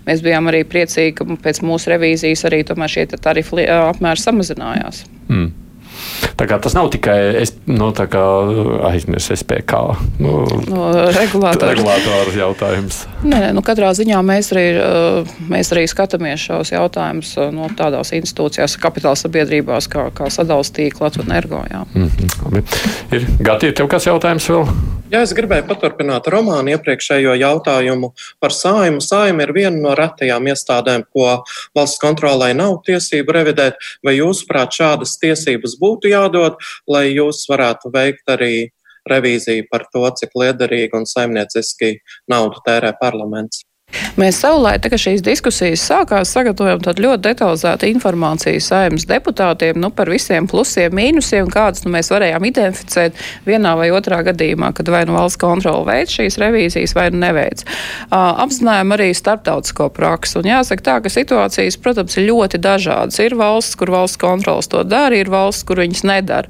Mēs 0.08 0.24
bijām 0.24 0.48
arī 0.48 0.64
priecīgi, 0.64 1.18
ka 1.20 1.28
pēc 1.44 1.60
mūsu 1.68 1.92
revīzijas 1.92 2.48
arī 2.48 2.64
šie 2.64 3.10
tarifi 3.20 3.68
apmēri 3.68 4.24
samazinājās. 4.24 5.04
Mm. 5.28 5.57
Tas 6.38 6.76
nav 6.78 6.90
tikai 6.94 7.18
es, 7.42 7.54
nu, 7.68 7.94
aizmirsu 8.88 9.36
SPK 9.36 9.74
nu, 10.20 10.34
no, 10.72 10.88
regulātoru 11.12 12.34
jautājums. 12.38 13.04
Nē, 13.24 13.42
nē, 13.44 13.52
nu, 13.56 13.64
katrā 13.66 13.92
ziņā 13.98 14.22
mēs 14.26 14.52
arī, 14.56 14.66
mēs 15.52 15.72
arī 15.76 15.84
skatāmies 15.92 16.48
šos 16.48 16.72
jautājumus 16.72 17.36
no 17.54 17.70
tādās 17.78 18.14
institūcijās, 18.16 18.78
kapitāla 18.82 19.20
sabiedrībās, 19.20 19.90
kā, 19.92 20.08
kā 20.16 20.32
sadalījuma 20.34 20.46
tīkla, 20.78 21.08
Latvijas 21.08 21.28
energo. 21.28 21.64
Mm 21.94 22.08
-hmm. 22.08 22.64
Ir 23.12 23.26
Gati, 23.40 23.68
ir 23.68 23.76
tev 23.76 23.88
kāds 23.88 24.08
jautājums 24.08 24.50
vēl? 24.50 24.68
Jā, 25.12 25.22
es 25.22 25.34
gribēju 25.34 25.64
paturpināt 25.68 26.28
romānu 26.28 26.72
iepriekšējo 26.72 27.36
jautājumu 27.36 28.12
par 28.40 28.52
sājumu. 28.52 29.00
Sājuma 29.00 29.44
ir 29.44 29.54
viena 29.54 29.78
no 29.78 29.96
retajām 29.96 30.48
iestādēm, 30.48 31.04
ko 31.14 31.44
valsts 31.76 32.00
kontrolē 32.00 32.54
nav 32.54 32.82
tiesību 32.88 33.32
revidēt. 33.32 33.74
Vai 34.04 34.18
jūsuprāt 34.18 34.72
šādas 34.72 35.18
tiesības 35.20 35.78
būtu? 35.80 35.98
būtu 35.98 36.12
jādod, 36.12 36.58
lai 36.88 37.14
jūs 37.16 37.48
varētu 37.50 37.57
veikt 37.94 38.30
arī 38.34 38.70
revīziju 39.08 39.68
par 39.72 39.88
to, 39.94 40.04
cik 40.20 40.36
liederīgi 40.36 40.98
un 40.98 41.08
saimnieciski 41.08 41.98
naudu 42.32 42.64
tērē 42.66 42.94
parlaments. 43.00 43.67
Mēs 44.18 44.40
savulaik, 44.42 44.82
kad 44.90 44.98
šīs 44.98 45.22
diskusijas 45.22 45.84
sākās, 45.86 46.32
sagatavojam 46.34 46.82
tādu 46.82 47.04
ļoti 47.06 47.22
detalizētu 47.28 47.86
informāciju 47.92 48.64
saimnes 48.66 49.06
deputātiem 49.06 49.78
nu, 49.78 49.92
par 49.94 50.10
visiem 50.10 50.48
plusiem, 50.50 50.96
mīnusiem, 50.98 51.48
kādus 51.54 51.86
nu, 51.86 51.94
mēs 51.94 52.10
varējām 52.10 52.48
identificēt 52.50 53.22
vienā 53.46 53.76
vai 53.78 53.92
otrā 53.94 54.24
gadījumā, 54.26 54.72
kad 54.74 54.90
vai 54.90 55.04
nu 55.06 55.14
valsts 55.16 55.40
kontrola 55.42 55.86
veids 55.92 56.18
šīs 56.18 56.40
revīzijas 56.42 56.96
vai 56.98 57.08
nu 57.14 57.22
neveic. 57.22 57.62
Uh, 57.64 58.42
apzinājām 58.44 58.98
arī 58.98 59.12
starptautisko 59.16 59.92
praksu. 59.94 60.42
Un 60.42 60.52
jāsaka 60.52 60.88
tā, 60.90 61.00
ka 61.06 61.14
situācijas, 61.14 61.78
protams, 61.80 62.18
ir 62.18 62.28
ļoti 62.32 62.60
dažādas. 62.60 63.22
Ir 63.22 63.38
valsts, 63.40 63.78
kur 63.78 63.94
valsts 63.94 64.20
kontrols 64.20 64.68
to 64.74 64.82
dara, 64.82 65.16
ir 65.16 65.30
valsts, 65.30 65.64
kur 65.68 65.80
viņas 65.86 66.08
nedara. 66.10 66.50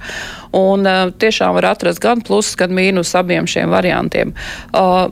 Un 0.56 0.88
uh, 0.88 1.10
tiešām 1.12 1.60
var 1.60 1.74
atrast 1.76 2.02
gan 2.02 2.24
plusus, 2.24 2.56
gan 2.58 2.72
mīnus 2.74 3.12
abiem 3.20 3.46
šiem 3.46 3.76
variantiem. 3.76 4.32
Uh, 4.72 5.12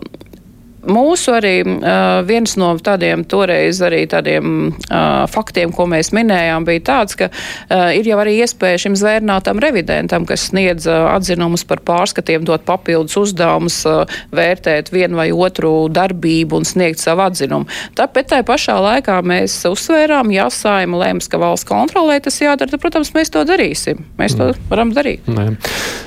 mūsu 0.90 1.36
arī 1.38 1.56
uh, 1.66 2.22
viens 2.28 2.56
no 2.60 2.72
tādiem 2.82 3.26
toreiz 3.28 3.82
arī 3.86 4.04
tādiem 4.12 4.70
uh, 4.70 5.26
faktiem, 5.32 5.74
ko 5.76 5.88
mēs 5.90 6.12
minējām, 6.16 6.66
bija 6.68 6.84
tāds, 6.92 7.18
ka 7.20 7.30
uh, 7.30 7.90
ir 7.96 8.08
jau 8.10 8.20
arī 8.22 8.38
iespēja 8.44 8.86
šim 8.86 8.98
zvērnātam 9.00 9.62
revidentam, 9.64 10.28
kas 10.30 10.50
sniedz 10.52 10.88
uh, 10.90 11.10
atzinumus 11.14 11.66
par 11.68 11.82
pārskatiem, 11.86 12.46
dot 12.48 12.66
papildus 12.68 13.18
uzdevumus, 13.22 13.82
uh, 13.90 14.18
vērtēt 14.36 14.92
vienu 14.94 15.20
vai 15.22 15.30
otru 15.34 15.88
darbību 15.94 16.62
un 16.62 16.68
sniegt 16.68 17.02
savu 17.04 17.26
atzinumu. 17.28 17.70
Tāpēc 17.98 18.32
tā 18.34 18.42
pašā 18.46 18.78
laikā 18.82 19.20
mēs 19.26 19.58
uzsvērām, 19.70 20.32
ja 20.36 20.50
saima 20.54 21.02
lēms, 21.04 21.30
ka 21.32 21.40
valsts 21.42 21.68
kontrolē 21.70 22.20
tas 22.24 22.40
jādara, 22.42 22.72
tad, 22.72 22.82
protams, 22.84 23.14
mēs 23.16 23.34
to 23.34 23.46
darīsim. 23.48 24.06
Mēs 24.20 24.38
to 24.38 24.52
mm. 24.52 24.68
varam 24.72 24.94
darīt. 24.96 25.26
Nē. 25.32 25.52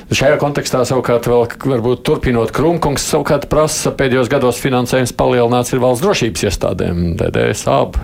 Šajā 0.09 0.39
kontekstā 0.41 0.81
savukārt 0.89 1.27
vēl, 1.29 1.45
varbūt 1.69 2.01
turpinot, 2.07 2.53
Krumkungs 2.55 3.05
savukārt 3.11 3.45
prasa 3.51 3.91
pēdējos 3.95 4.31
gados 4.31 4.57
finansējums 4.69 5.13
palielināts 5.17 5.73
ir 5.73 5.81
valsts 5.81 6.03
drošības 6.05 6.45
iestādēm, 6.49 7.01
DDS, 7.19 7.65
AB. 7.73 7.97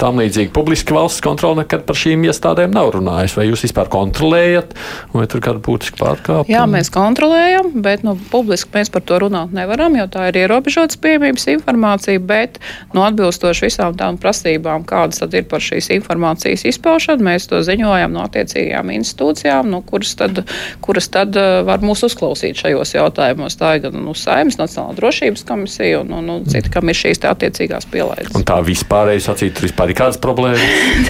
Tam 0.00 0.20
līdzīgi 0.20 0.52
publiski 0.54 0.94
valsts 0.94 1.24
kontrole 1.24 1.62
nekad 1.62 1.86
par 1.88 1.98
šīm 1.98 2.26
iestādēm 2.28 2.74
nav 2.74 2.92
runājis. 2.94 3.36
Vai 3.38 3.48
jūs 3.48 3.64
vispār 3.66 3.90
kontrolējat, 3.92 4.74
vai 5.14 5.26
tur 5.30 5.42
kāda 5.44 5.62
būtiska 5.64 6.00
pārkāpuma? 6.00 6.50
Jā, 6.52 6.64
mēs 6.70 6.90
kontrolējam, 6.94 7.70
bet 7.84 8.04
nu, 8.06 8.16
publiski 8.30 8.74
mēs 8.76 8.92
par 8.92 9.04
to 9.08 9.20
runāt 9.24 9.54
nevaram, 9.56 9.96
jo 9.98 10.06
tā 10.12 10.28
ir 10.30 10.40
ierobežotas 10.44 11.00
pieejamības 11.00 11.48
informācija, 11.54 12.22
bet 12.22 12.60
nu, 12.92 13.04
atbilstoši 13.06 13.68
visām 13.68 13.96
tām 13.98 14.18
prasībām, 14.20 14.84
kādas 14.88 15.22
tad 15.22 15.34
ir 15.38 15.48
par 15.48 15.64
šīs 15.64 15.90
informācijas 15.96 16.66
izpaušanu, 16.68 17.24
mēs 17.24 17.48
to 17.50 17.62
ziņojam 17.64 18.14
no 18.14 18.26
attiecīgajām 18.28 18.92
institūcijām, 18.98 19.72
no 19.72 19.80
kuras 19.86 20.14
tad, 20.20 20.44
kuras 20.84 21.08
tad 21.12 21.38
var 21.64 21.84
mūs 21.84 22.04
uzklausīt 22.08 22.60
šajos 22.60 22.96
jautājumos. 22.98 23.56
Tā 23.60 23.76
ir 23.78 23.86
gan 23.86 23.98
nu, 24.04 24.16
Saimnes 24.18 24.60
Nacionāla 24.60 24.98
drošības 24.98 25.46
komisija 25.48 25.93
un, 25.98 26.12
un, 26.18 26.30
un 26.36 26.46
citi, 26.50 26.70
kam 26.72 26.90
ir 26.90 26.98
šīs 26.98 27.22
attiecīgās 27.30 27.88
pielaides. 27.92 28.32
Un 28.36 28.46
tā 28.46 28.58
vispārēji 28.64 29.24
sacīt, 29.26 29.54
tur 29.56 29.68
vispār 29.68 29.92
ir 29.92 29.98
kādas 29.98 30.20
problēmas? 30.22 30.64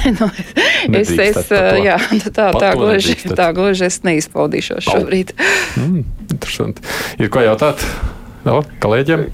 nu, 0.20 0.31
es, 1.01 1.12
es, 1.12 1.55
jā, 1.85 1.99
tā, 2.31 2.51
tā, 2.57 2.75
gluži, 2.79 3.16
tā 3.35 3.53
gluži 3.57 3.88
es 3.88 4.03
neizpaudīšos 4.07 4.90
šobrīd. 4.90 5.33
Mm, 5.81 6.05
interesanti. 6.31 6.85
Ir 7.20 7.33
ko 7.33 7.44
jautāt 7.44 7.83
vēl 8.44 8.62
kolēģiem? 8.85 9.27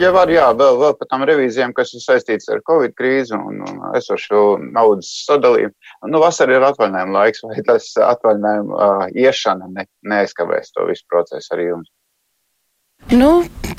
Ja 0.00 0.14
var, 0.14 0.30
jā, 0.32 0.46
vēl, 0.56 0.78
vēl 0.80 0.94
par 0.96 1.08
tām 1.10 1.24
revīzijām, 1.28 1.74
kas 1.76 1.90
ir 1.92 2.00
saistītas 2.00 2.48
ar 2.54 2.62
Covid 2.64 2.94
krīzi 2.96 3.34
un, 3.36 3.58
un 3.66 3.80
esošo 3.98 4.56
naudas 4.62 5.10
sadalījumu. 5.26 5.74
Nu, 6.08 6.22
vasara 6.22 6.56
ir 6.56 6.64
atvaļinājuma 6.70 7.16
laiks, 7.18 7.42
vai 7.44 7.64
tas 7.66 7.90
atvaļinājuma 8.06 8.78
uh, 8.78 9.02
iešana 9.12 9.68
ne, 9.74 9.84
neaizkavēs 10.08 10.72
to 10.72 10.86
visu 10.88 11.04
procesu 11.10 11.52
arī 11.56 11.68
jums? 11.74 11.90
Nu, 13.10 13.30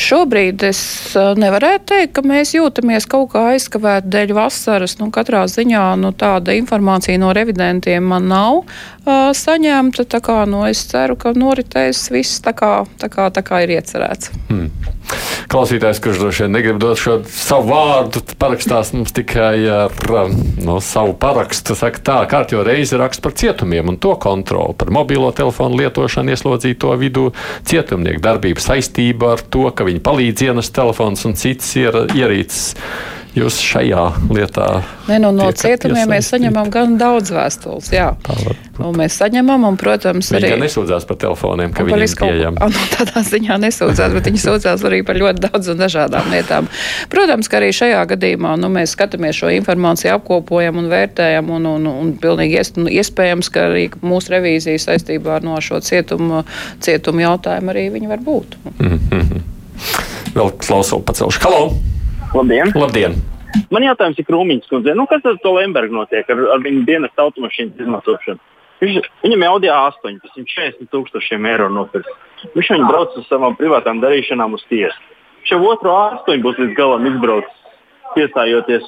šobrīd 0.02 0.64
es 0.68 0.82
nevarētu 1.16 1.86
teikt, 1.94 2.14
ka 2.18 2.24
mēs 2.26 2.52
jūtamies 2.56 3.08
kaut 3.10 3.32
kā 3.32 3.46
aizkavēti 3.54 4.12
dēļ 4.12 4.34
vasaras. 4.36 4.98
Nu, 5.00 5.08
katrā 5.14 5.46
ziņā 5.52 5.84
nu, 6.02 6.12
tāda 6.12 6.56
informācija 6.58 7.20
no 7.22 7.32
revidentiem 7.36 8.10
man 8.12 8.28
nav 8.32 8.64
uh, 8.64 9.30
saņemta. 9.38 10.08
Tā 10.12 10.20
kā, 10.26 10.42
nu, 10.50 10.66
es 10.68 10.84
ceru, 10.92 11.16
ka 11.20 11.36
noritēs 11.38 12.10
viss 12.12 12.44
tā 12.44 12.56
kā, 12.58 12.74
tā 13.00 13.12
kā, 13.14 13.30
tā 13.32 13.46
kā 13.46 13.64
ir 13.64 13.78
iecerēts. 13.78 14.34
Hmm. 14.50 14.72
Klausītājs, 15.52 16.00
kurš 16.00 16.20
droši 16.22 16.46
vien 16.46 16.54
negrib 16.56 16.78
dot 16.80 17.00
šo 17.00 17.18
savu 17.28 17.74
vārdu, 17.74 18.22
parakstās 18.40 18.94
mums 18.96 19.12
tikai 19.16 19.56
ar 19.68 19.96
no, 20.64 20.78
savu 20.84 21.16
parakstu. 21.20 21.76
Saka, 21.76 22.00
tā 22.00 22.18
kārtjo 22.32 22.64
reizi 22.64 23.00
raksta 23.00 23.26
par 23.26 23.36
cietumiem 23.36 23.92
un 23.92 24.00
to 24.02 24.14
kontroli, 24.22 24.76
par 24.80 24.94
mobilo 24.96 25.32
telefonu 25.36 25.82
lietošanu 25.82 26.32
ieslodzīto 26.32 26.94
vidū, 27.02 27.26
cietumnieku 27.68 28.24
darbību 28.24 28.64
saistību 28.64 29.11
ar 29.36 29.44
to, 29.54 29.68
ka 29.76 29.88
viņi 29.88 30.04
palīdz 30.04 30.46
ienest 30.48 30.74
telefons 30.76 31.26
un 31.28 31.36
citas 31.40 31.74
ierīces 31.76 32.76
jūs 33.36 33.58
šajā 33.64 34.04
lietā? 34.32 34.68
Nē, 35.08 35.20
nu, 35.24 35.32
no 35.36 35.48
cietumiem 35.56 36.10
mēs 36.12 36.32
saņemam 36.34 36.70
gan 36.72 36.98
daudz 37.00 37.32
vēstules. 37.34 37.92
Un 38.82 38.98
mēs 38.98 39.16
saņemam, 39.20 39.64
un, 39.68 39.78
protams, 39.80 40.32
viņi 40.34 40.40
arī. 40.40 40.52
Viņi 40.56 40.66
nesūdzās 40.66 41.06
par 41.08 41.20
telefoniem, 41.22 41.74
ka 41.76 41.86
viņi 41.86 42.00
ir 42.02 42.16
pieejami. 42.22 42.58
Kaut... 42.58 42.74
Nu, 42.82 42.88
tādā 42.96 43.22
ziņā 43.28 43.58
nesūdzās, 43.62 44.16
bet 44.16 44.30
viņi 44.30 44.42
sūdzās 44.48 44.84
arī 44.88 45.02
par 45.08 45.20
ļoti 45.20 45.46
daudz 45.46 45.72
un 45.74 45.80
dažādām 45.82 46.32
lietām. 46.34 46.70
Protams, 47.12 47.50
ka 47.52 47.60
arī 47.60 47.70
šajā 47.76 48.02
gadījumā 48.14 48.56
nu, 48.62 48.72
mēs 48.74 48.96
skatāmies 48.96 49.38
šo 49.38 49.52
informāciju, 49.54 50.16
apkopojam 50.16 50.82
un 50.82 50.90
vērtējam, 50.92 51.54
un, 51.58 51.70
un, 51.76 51.88
un 51.92 52.12
pilnīgi 52.22 52.58
ies, 52.58 52.74
nu, 52.80 52.88
iespējams, 52.92 53.52
ka 53.54 53.68
arī 53.70 53.88
mūsu 54.02 54.36
revīzija 54.36 54.82
saistībā 54.88 55.38
ar 55.38 55.48
no 55.48 55.60
šo 55.64 55.82
cietumu, 55.86 56.44
cietumu 56.84 57.26
jautājumu 57.28 57.76
arī 57.76 57.88
viņi 57.96 58.12
var 58.12 58.26
būt. 58.26 58.60
Mm 58.80 59.00
-hmm. 59.00 59.48
Vēl 60.36 60.54
klausulu 60.58 61.04
pacelšu. 61.06 61.44
Halo! 61.44 62.01
Labdien! 62.32 62.70
Labdien. 62.80 63.16
Man 63.76 63.84
jautājums 63.84 64.20
ir 64.22 64.26
Krūmiņš, 64.28 64.68
kundze, 64.72 64.94
nu, 64.96 65.04
kas 65.12 65.26
ar 65.28 65.36
to 65.44 65.52
Lembergu 65.58 65.98
notiek 65.98 66.30
ar, 66.32 66.40
ar 66.54 66.62
viņu 66.64 66.86
dienas 66.88 67.20
automašīnas 67.20 67.82
izmantošanu? 67.84 68.40
Viņš, 68.82 69.10
viņam 69.26 69.44
ir 69.44 69.50
Audi 69.50 69.70
A8, 69.70 70.16
tas 70.24 70.38
ir 70.40 70.46
40 70.48 70.88
tūkstošiem 70.94 71.48
eiro 71.52 71.68
nopirkt. 71.70 72.08
Viņš 72.56 72.70
viņu 72.72 72.88
brauc 72.88 73.18
uz 73.20 73.28
savām 73.28 73.58
privātām 73.60 74.00
darīšanām 74.02 74.56
uz 74.56 74.64
tiesu. 74.72 74.96
Viņš 75.42 75.52
jau 75.54 75.60
otru 75.74 75.92
A8 75.92 76.46
būs 76.46 76.64
līdz 76.64 76.78
galam 76.80 77.12
izbraucis, 77.12 77.76
piestājoties. 78.16 78.88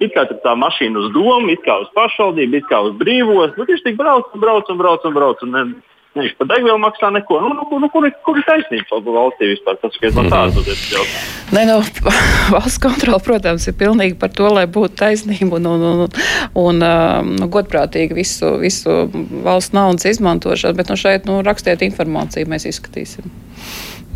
It 0.00 0.16
kā 0.16 0.24
tā 0.32 0.56
mašīna 0.56 1.04
uz 1.04 1.12
domu, 1.12 1.52
it 1.52 1.60
kā 1.66 1.76
uz 1.82 1.92
pašvaldību, 1.92 2.62
it 2.62 2.68
kā 2.72 2.80
uz 2.88 2.96
brīvos. 2.96 3.52
Nu, 3.60 3.68
viņš 3.68 3.84
tik 3.84 4.00
brauc 4.00 4.32
un 4.32 4.40
brauc 4.40 4.72
un 4.72 4.80
brauc 4.80 5.04
un 5.04 5.16
brauc. 5.18 5.44
Un, 5.44 5.58
un, 5.60 5.74
Viņš 6.10 6.32
par 6.40 6.48
degvielu 6.50 6.78
maksā 6.82 7.08
neko. 7.14 7.36
Nu, 7.38 7.52
nu, 7.54 7.78
nu, 7.84 7.88
kur, 7.92 8.06
kur 8.26 8.38
ir 8.40 8.46
taisnība 8.48 8.98
valstī 9.14 9.52
vispār? 9.52 9.76
Tas 9.78 9.98
ir 10.02 10.16
no 10.16 10.24
tādas 10.26 10.66
jautājums. 10.66 11.28
Nē, 11.54 11.62
nu, 11.68 11.76
valsts 12.54 12.80
kontrole, 12.82 13.20
protams, 13.22 13.68
ir 13.70 13.76
pilnīgi 13.78 14.16
par 14.18 14.32
to, 14.34 14.48
lai 14.50 14.64
būtu 14.66 14.98
taisnība 14.98 15.60
un, 15.60 15.68
un, 15.70 15.84
un, 15.86 16.18
un 16.64 16.82
um, 16.82 17.30
nu, 17.38 17.46
godprātīgi 17.54 18.18
visu, 18.18 18.56
visu 18.58 19.04
valsts 19.46 19.76
naudas 19.76 20.08
izmantošanu. 20.10 20.80
Bet 20.80 20.90
nu, 20.90 20.98
šeit 20.98 21.30
nu, 21.30 21.38
rakstiet 21.46 21.86
informāciju, 21.86 22.50
mēs 22.50 22.66
izskatīsim. 22.72 23.30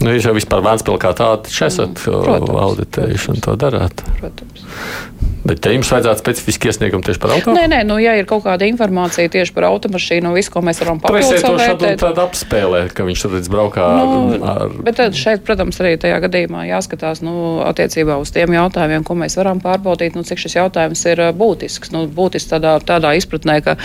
Nu, 0.02 0.10
jūs 0.10 0.26
jau 0.26 0.34
vispār 0.34 0.66
Vēnspilsā 0.66 0.98
kā 0.98 1.14
tādu 1.14 1.54
esat 1.54 2.02
mm, 2.10 2.58
auditējuši 2.64 3.30
un 3.36 3.40
to 3.46 3.54
darāt. 3.60 4.02
Protams. 4.18 4.66
Bet 5.44 5.60
te 5.60 5.74
jums 5.74 5.90
vajadzētu 5.92 6.22
specifiski 6.22 6.70
iesniegumu 6.70 7.04
tieši 7.04 7.20
par 7.20 7.34
automašīnu? 7.34 7.58
Nē, 7.58 7.68
nē, 7.68 7.80
nu, 7.84 7.98
ja 8.00 8.14
ir 8.16 8.24
kaut 8.28 8.46
kāda 8.46 8.64
informācija 8.64 9.28
tieši 9.28 9.52
par 9.52 9.66
automašīnu 9.68 10.30
visu, 10.32 10.48
ko 10.54 10.62
mēs 10.64 10.78
varam 10.80 11.02
papildināt, 11.02 11.44
mēs 11.44 11.74
to 11.82 11.90
tādu 12.00 12.22
apspēlēt, 12.24 12.94
ka 12.96 13.04
viņš 13.04 13.24
tad 13.26 13.50
braukā 13.52 13.88
nu, 14.00 14.38
ar. 14.48 14.72
Bet 14.86 14.96
tad 15.02 15.18
šeit, 15.18 15.42
protams, 15.44 15.76
arī 15.84 15.98
tajā 16.00 16.16
gadījumā 16.24 16.64
jāskatās 16.70 17.20
nu, 17.24 17.34
attiecībā 17.66 18.16
uz 18.22 18.32
tiem 18.32 18.56
jautājumiem, 18.56 19.04
ko 19.04 19.18
mēs 19.20 19.36
varam 19.36 19.60
pārbaudīt, 19.60 20.16
nu, 20.16 20.24
cik 20.24 20.40
šis 20.46 20.56
jautājums 20.56 21.04
ir 21.12 21.20
būtisks. 21.36 21.92
Nu, 21.92 22.06
būtisks 22.08 22.48
tādā, 22.54 22.78
tādā 22.80 23.12
izpratnē, 23.20 23.58
ka 23.68 23.76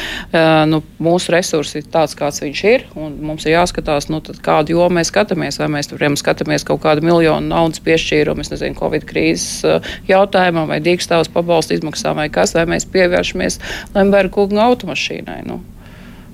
nu, 0.71 0.79
mūsu 1.03 1.35
resursi 1.35 1.81
ir 1.81 1.91
tāds, 1.91 2.15
kāds 2.15 2.39
viņš 2.45 2.63
ir, 2.71 2.87
un 2.95 3.19
mums 3.31 3.43
ir 3.49 3.57
jāskatās, 3.57 4.07
nu, 4.13 4.21
kādu 4.47 4.77
jomu 4.77 5.01
mēs 5.01 5.11
skatāmies, 5.11 5.59
vai 5.59 5.67
mēs 5.75 5.91
tur 5.91 6.07
skatāmies 6.23 6.63
kaut 6.63 6.79
kādu 6.87 7.03
miljonu 7.03 7.51
naudas 7.51 7.83
piešķīrumu, 7.83 8.47
es 8.47 8.55
nezinu, 8.55 8.79
Covid 8.79 9.03
krīzes 9.09 9.83
jautājumam 10.07 10.71
vai 10.71 10.79
dīkstāvus 10.83 11.27
pabalstu 11.27 11.48
atbalsta 11.49 11.73
izmaksām 11.73 12.21
vai 12.21 12.29
kas, 12.29 12.53
vai 12.53 12.67
mēs 12.69 12.85
pievēršamies 12.93 13.59
Lemberga 13.95 14.35
kunga 14.37 14.67
automašīnai. 14.69 15.41
Nu, 15.49 15.59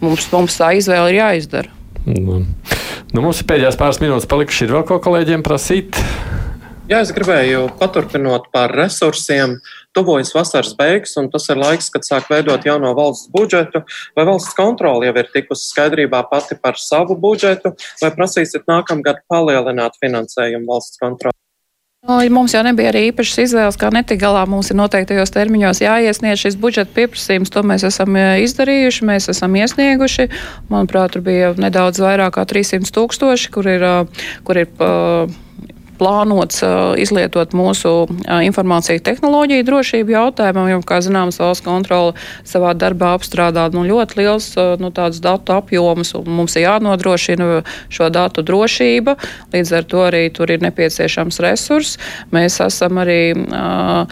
mums, 0.03 0.27
mums 0.33 0.59
tā 0.59 0.73
izvēle 0.75 1.13
ir 1.13 1.21
jāizdara. 1.21 1.71
Nu, 2.05 2.43
nu, 2.43 3.21
mums 3.23 3.39
ir 3.41 3.47
pēdējās 3.49 3.79
pāris 3.79 4.01
minūtes 4.03 4.29
palikušas. 4.29 4.67
Ir 4.67 4.75
vēl 4.75 4.83
ko 4.89 4.99
kolēģiem 5.07 5.45
prasīt? 5.45 5.97
Jā, 6.85 6.99
es 7.01 7.09
gribēju 7.15 7.63
paturpinot 7.79 8.51
par 8.53 8.69
resursiem. 8.77 9.55
Tuvojas 9.95 10.35
vasaras 10.35 10.75
beigas, 10.77 11.15
un 11.17 11.31
tas 11.33 11.47
ir 11.49 11.57
laiks, 11.57 11.87
kad 11.89 12.05
sāk 12.05 12.27
veidot 12.29 12.67
jauno 12.67 12.91
valsts 12.97 13.31
budžetu. 13.33 13.81
Vai 14.13 14.25
valsts 14.27 14.53
kontrole 14.57 15.07
jau 15.07 15.15
ir 15.17 15.31
tikusi 15.33 15.71
skaidrībā 15.71 16.19
pati 16.29 16.59
par 16.61 16.77
savu 16.77 17.17
budžetu, 17.17 17.73
vai 18.03 18.11
prasīsiet 18.13 18.67
nākamgad 18.69 19.23
palielināt 19.31 19.97
finansējumu 20.03 20.69
valsts 20.75 21.01
kontroli? 21.01 21.39
Nu, 22.05 22.19
mums 22.29 22.53
jau 22.53 22.61
nebija 22.61 22.91
arī 22.91 23.07
īpašas 23.09 23.39
izvēles, 23.47 23.77
kā 23.81 23.89
netik 23.93 24.19
galā. 24.21 24.43
Mums 24.49 24.69
ir 24.69 24.77
noteiktajos 24.77 25.31
termiņos 25.33 25.81
jāiesniedz 25.81 26.43
šis 26.43 26.57
budžeta 26.61 26.93
pieprasījums. 26.93 27.49
To 27.49 27.63
mēs 27.65 27.85
esam 27.87 28.13
e, 28.13 28.25
izdarījuši, 28.45 29.07
mēs 29.09 29.25
esam 29.33 29.57
iesnieguši. 29.57 30.27
Manuprāt, 30.69 31.15
tur 31.15 31.25
bija 31.25 31.55
nedaudz 31.57 32.03
vairāk 32.03 32.37
kā 32.37 32.45
300 32.45 32.93
tūkstoši, 32.93 33.49
kur 33.55 33.71
ir, 33.73 33.87
e, 33.89 33.95
kur 34.45 34.61
ir 34.61 34.69
plānots 35.99 36.61
izlietot 37.01 37.55
mūsu 37.57 37.93
informāciju 38.25 39.03
tehnoloģiju 39.05 39.65
drošību 39.67 40.15
jautājumam, 40.15 40.69
jo, 40.71 40.81
kā 40.87 40.99
zināms, 41.05 41.39
valsts 41.41 41.65
kontrola 41.65 42.13
savā 42.47 42.73
darbā 42.77 43.13
apstrādā 43.17 43.67
nu, 43.73 43.85
ļoti 43.87 44.19
liels 44.21 44.51
nu, 44.81 44.91
datu 44.91 45.55
apjomus, 45.55 46.13
un 46.19 46.29
mums 46.39 46.55
ir 46.57 46.67
jānodrošina 46.67 47.63
šo 47.89 48.11
datu 48.13 48.45
drošība. 48.45 49.17
Līdz 49.55 49.73
ar 49.79 49.89
to 49.89 50.05
arī 50.05 50.27
tur 50.33 50.51
ir 50.51 50.63
nepieciešams 50.65 51.41
resurs. 51.45 51.97
Mēs 52.35 52.61
esam 52.63 53.01
arī. 53.03 53.19
Uh, 53.35 54.07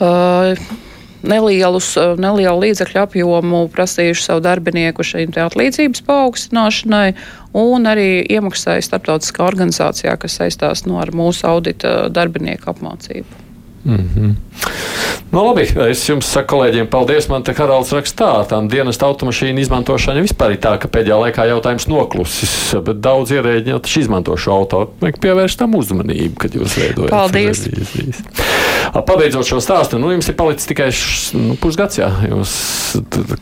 uh, 0.00 0.88
nelielus, 1.22 1.92
eh, 1.96 2.14
nelielu 2.20 2.64
līdzekļu 2.66 3.02
apjomu 3.02 3.62
prasījuši 3.74 4.26
savu 4.26 4.44
darbinieku 4.44 5.06
šīm 5.06 5.34
atlīdzības 5.46 6.04
paaugstināšanai, 6.06 7.14
un 7.54 7.90
arī 7.90 8.24
iemaksāja 8.30 8.84
starptautiskā 8.86 9.44
organizācijā, 9.46 10.16
kas 10.18 10.38
saistās 10.40 10.86
no 10.86 11.00
ar 11.02 11.14
mūsu 11.16 11.46
audita 11.48 12.08
darbinieku 12.12 12.72
apmācību. 12.74 13.39
Mm 13.84 14.08
-hmm. 14.14 14.34
Nu, 15.30 15.44
labi, 15.46 15.62
es 15.86 16.00
jums 16.08 16.26
saku, 16.26 16.56
kolēģiem, 16.56 16.88
paldies. 16.90 17.28
Man 17.30 17.44
te 17.46 17.52
Haralds 17.54 17.92
raksta 17.94 18.30
tā, 18.50 18.56
dienas 18.66 18.98
automašīnu 18.98 19.62
izmantošana 19.62 20.24
vispār 20.24 20.56
ir 20.56 20.58
tā, 20.58 20.72
ka 20.82 20.90
pēdējā 20.90 21.18
laikā 21.20 21.44
jautājums 21.46 21.86
noklusis, 21.86 22.74
bet 22.82 22.98
daudz 22.98 23.30
ierēģi 23.36 23.76
taču 23.78 24.02
izmanto 24.02 24.34
šo 24.34 24.56
auto. 24.58 24.80
Vajag 24.98 25.20
pievērst 25.22 25.60
tam 25.62 25.78
uzmanību, 25.78 26.34
kad 26.34 26.56
jūs 26.58 26.74
veidojat. 26.80 27.14
Paldies! 27.14 27.62
Revīzijas. 27.68 28.24
Pabeidzot 28.90 29.46
šo 29.46 29.60
stāstu, 29.62 30.00
nu, 30.02 30.10
jums 30.10 30.26
ir 30.26 30.34
palicis 30.34 30.66
tikai 30.66 30.88
nu, 31.38 31.54
pusgads. 31.62 32.00
Jā. 32.00 32.08
Jūs, 32.26 32.54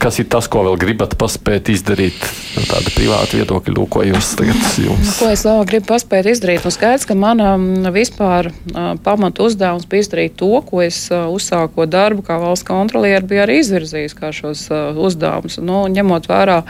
kas 0.03 0.21
ir 0.21 0.29
tas, 0.29 0.45
ko 0.51 0.67
vēl 0.67 0.77
gribat 0.83 1.17
paspēt 1.17 1.71
izdarīt? 1.73 2.21
No 2.53 2.67
tāda 2.69 2.93
privāta 2.93 3.39
viedokļa, 3.39 3.75
lūk, 3.79 3.89
ko 3.97 4.05
jūs 4.05 4.35
tagad 4.37 4.61
jums. 4.85 5.15
Ko 5.17 5.31
es 5.33 5.47
vēl 5.49 5.65
gribu 5.71 5.89
paspēt 5.89 6.29
izdarīt? 6.35 6.69
Nu, 6.69 6.75
skaidrs, 6.75 7.09
ka 7.09 7.17
mana 7.17 7.55
vispār 7.95 8.51
uh, 8.51 8.93
pamata 9.05 9.47
uzdevums 9.47 9.89
bija 9.89 10.05
izdarīt 10.05 10.28
darīt 10.29 10.37
to, 10.37 10.63
ko 10.63 10.83
es 10.83 11.11
uh, 11.11 11.29
uzsāko 11.31 11.87
darbu 11.87 12.23
kā 12.23 12.39
valsts 12.39 12.67
kontrolieri, 12.67 13.27
bija 13.27 13.47
arī 13.47 13.61
izvirzījis 13.61 14.15
kā 14.15 14.33
šos 14.33 14.69
uzdevumus. 14.97 15.59
Nu, 15.61 15.87
ņemot 15.89 16.29
vērā 16.29 16.63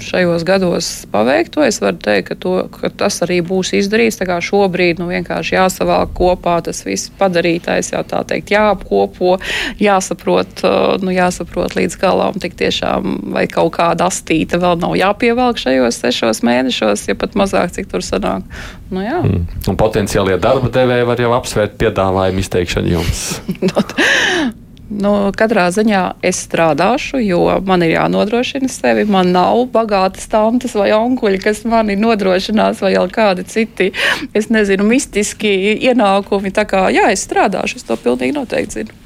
šajos 0.00 0.44
gados 0.44 1.06
paveikto, 1.10 1.62
es 1.64 1.80
varu 1.80 1.96
teikt, 1.96 2.28
ka, 2.28 2.34
to, 2.34 2.68
ka 2.70 2.90
tas 2.90 3.22
arī 3.22 3.40
būs 3.42 3.74
izdarīts. 3.76 4.18
Šobrīd 4.46 4.98
nu, 4.98 5.08
vienkārši 5.08 5.56
jāsavalk 5.56 6.12
kopā 6.16 6.60
tas 6.64 6.84
viss 6.84 7.10
padarītais, 7.18 7.92
jau 7.92 8.02
tā 8.04 8.22
teikt, 8.26 8.50
jāapkopo, 8.50 9.38
jāsaprot, 9.80 10.64
nu, 11.02 11.12
jāsaprot 11.14 11.76
līdz 11.76 11.98
galam, 12.00 12.38
tik 12.40 12.56
tiešām 12.58 13.32
vai 13.34 13.46
kaut 13.50 13.76
kāda 13.78 14.08
astīta 14.10 14.60
vēl 14.62 14.80
nav 14.82 14.96
jāpievelk 14.98 15.60
šajos 15.62 16.00
sešos 16.02 16.42
mēnešos, 16.46 17.06
ja 17.10 17.16
pat 17.18 17.36
mazāk, 17.38 17.72
cik 17.76 17.90
tur 17.92 18.04
sanāk. 18.04 18.46
Nu, 18.90 19.02
jā. 19.02 19.18
mm. 19.24 19.66
Un 19.72 19.78
potenciālie 19.78 20.36
darba 20.42 20.70
devēji 20.72 21.08
var 21.08 21.24
jau 21.24 21.32
apsvērt 21.38 21.74
piedāvājumu 21.80 22.44
izteikšanu 22.44 22.94
jums. 22.94 23.26
Nu, 24.86 25.32
katrā 25.34 25.64
ziņā 25.74 26.00
es 26.22 26.44
strādāšu, 26.46 27.18
jo 27.26 27.40
man 27.66 27.82
ir 27.82 27.96
jānodrošina 27.96 28.68
sevi. 28.70 29.02
Man 29.10 29.32
nav 29.34 29.64
bagātas 29.74 30.28
tantes 30.30 30.76
vai 30.78 30.92
onkuļi, 30.94 31.40
kas 31.42 31.64
mani 31.66 31.96
nodrošinās, 31.98 32.84
vai 32.84 32.92
kādi 33.10 33.42
citi, 33.50 33.90
es 34.30 34.46
nezinu, 34.46 34.86
mistiski 34.86 35.50
ienākumi. 35.90 36.54
Tā 36.54 36.68
kā 36.70 36.86
jā, 36.94 37.08
es 37.10 37.26
strādāšu, 37.26 37.80
es 37.80 37.88
to 37.88 37.98
pilnīgi 37.98 38.36
noteikti 38.38 38.78
zinu. 38.78 39.05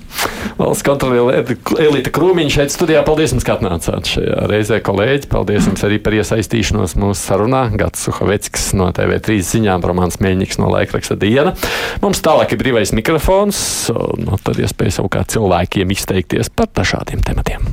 Valsts 0.61 0.85
kontroliera 0.85 1.43
Elīte 1.81 2.13
Krūmiņš 2.15 2.57
šeit 2.59 2.75
studijā. 2.75 3.03
Paldies 3.07 3.35
jums, 3.35 3.47
ka 3.47 3.57
atnācāt 3.57 4.11
šajā 4.11 4.47
reizē, 4.51 4.81
kolēģi. 4.85 5.31
Paldies 5.33 5.69
jums 5.71 5.85
arī 5.87 6.01
par 6.03 6.17
iesaistīšanos 6.19 6.97
mūsu 7.01 7.21
sarunā. 7.21 7.63
Gats 7.81 8.05
Suhaveckis 8.07 8.71
no 8.79 8.91
TV3 8.97 9.39
ziņām, 9.53 9.87
Romāns 9.87 10.21
Mēļņiks 10.23 10.61
no 10.61 10.73
laikraksta 10.75 11.17
Diena. 11.21 11.55
Mums 12.05 12.23
tālāk 12.25 12.55
ir 12.55 12.63
brīvais 12.63 12.95
mikrofons, 12.97 13.63
no 14.21 14.41
tad 14.45 14.61
iespēja 14.61 15.01
savukārt 15.01 15.33
cilvēkiem 15.37 15.97
izteikties 15.97 16.53
par 16.53 16.73
dažādiem 16.77 17.25
tematiem. 17.25 17.71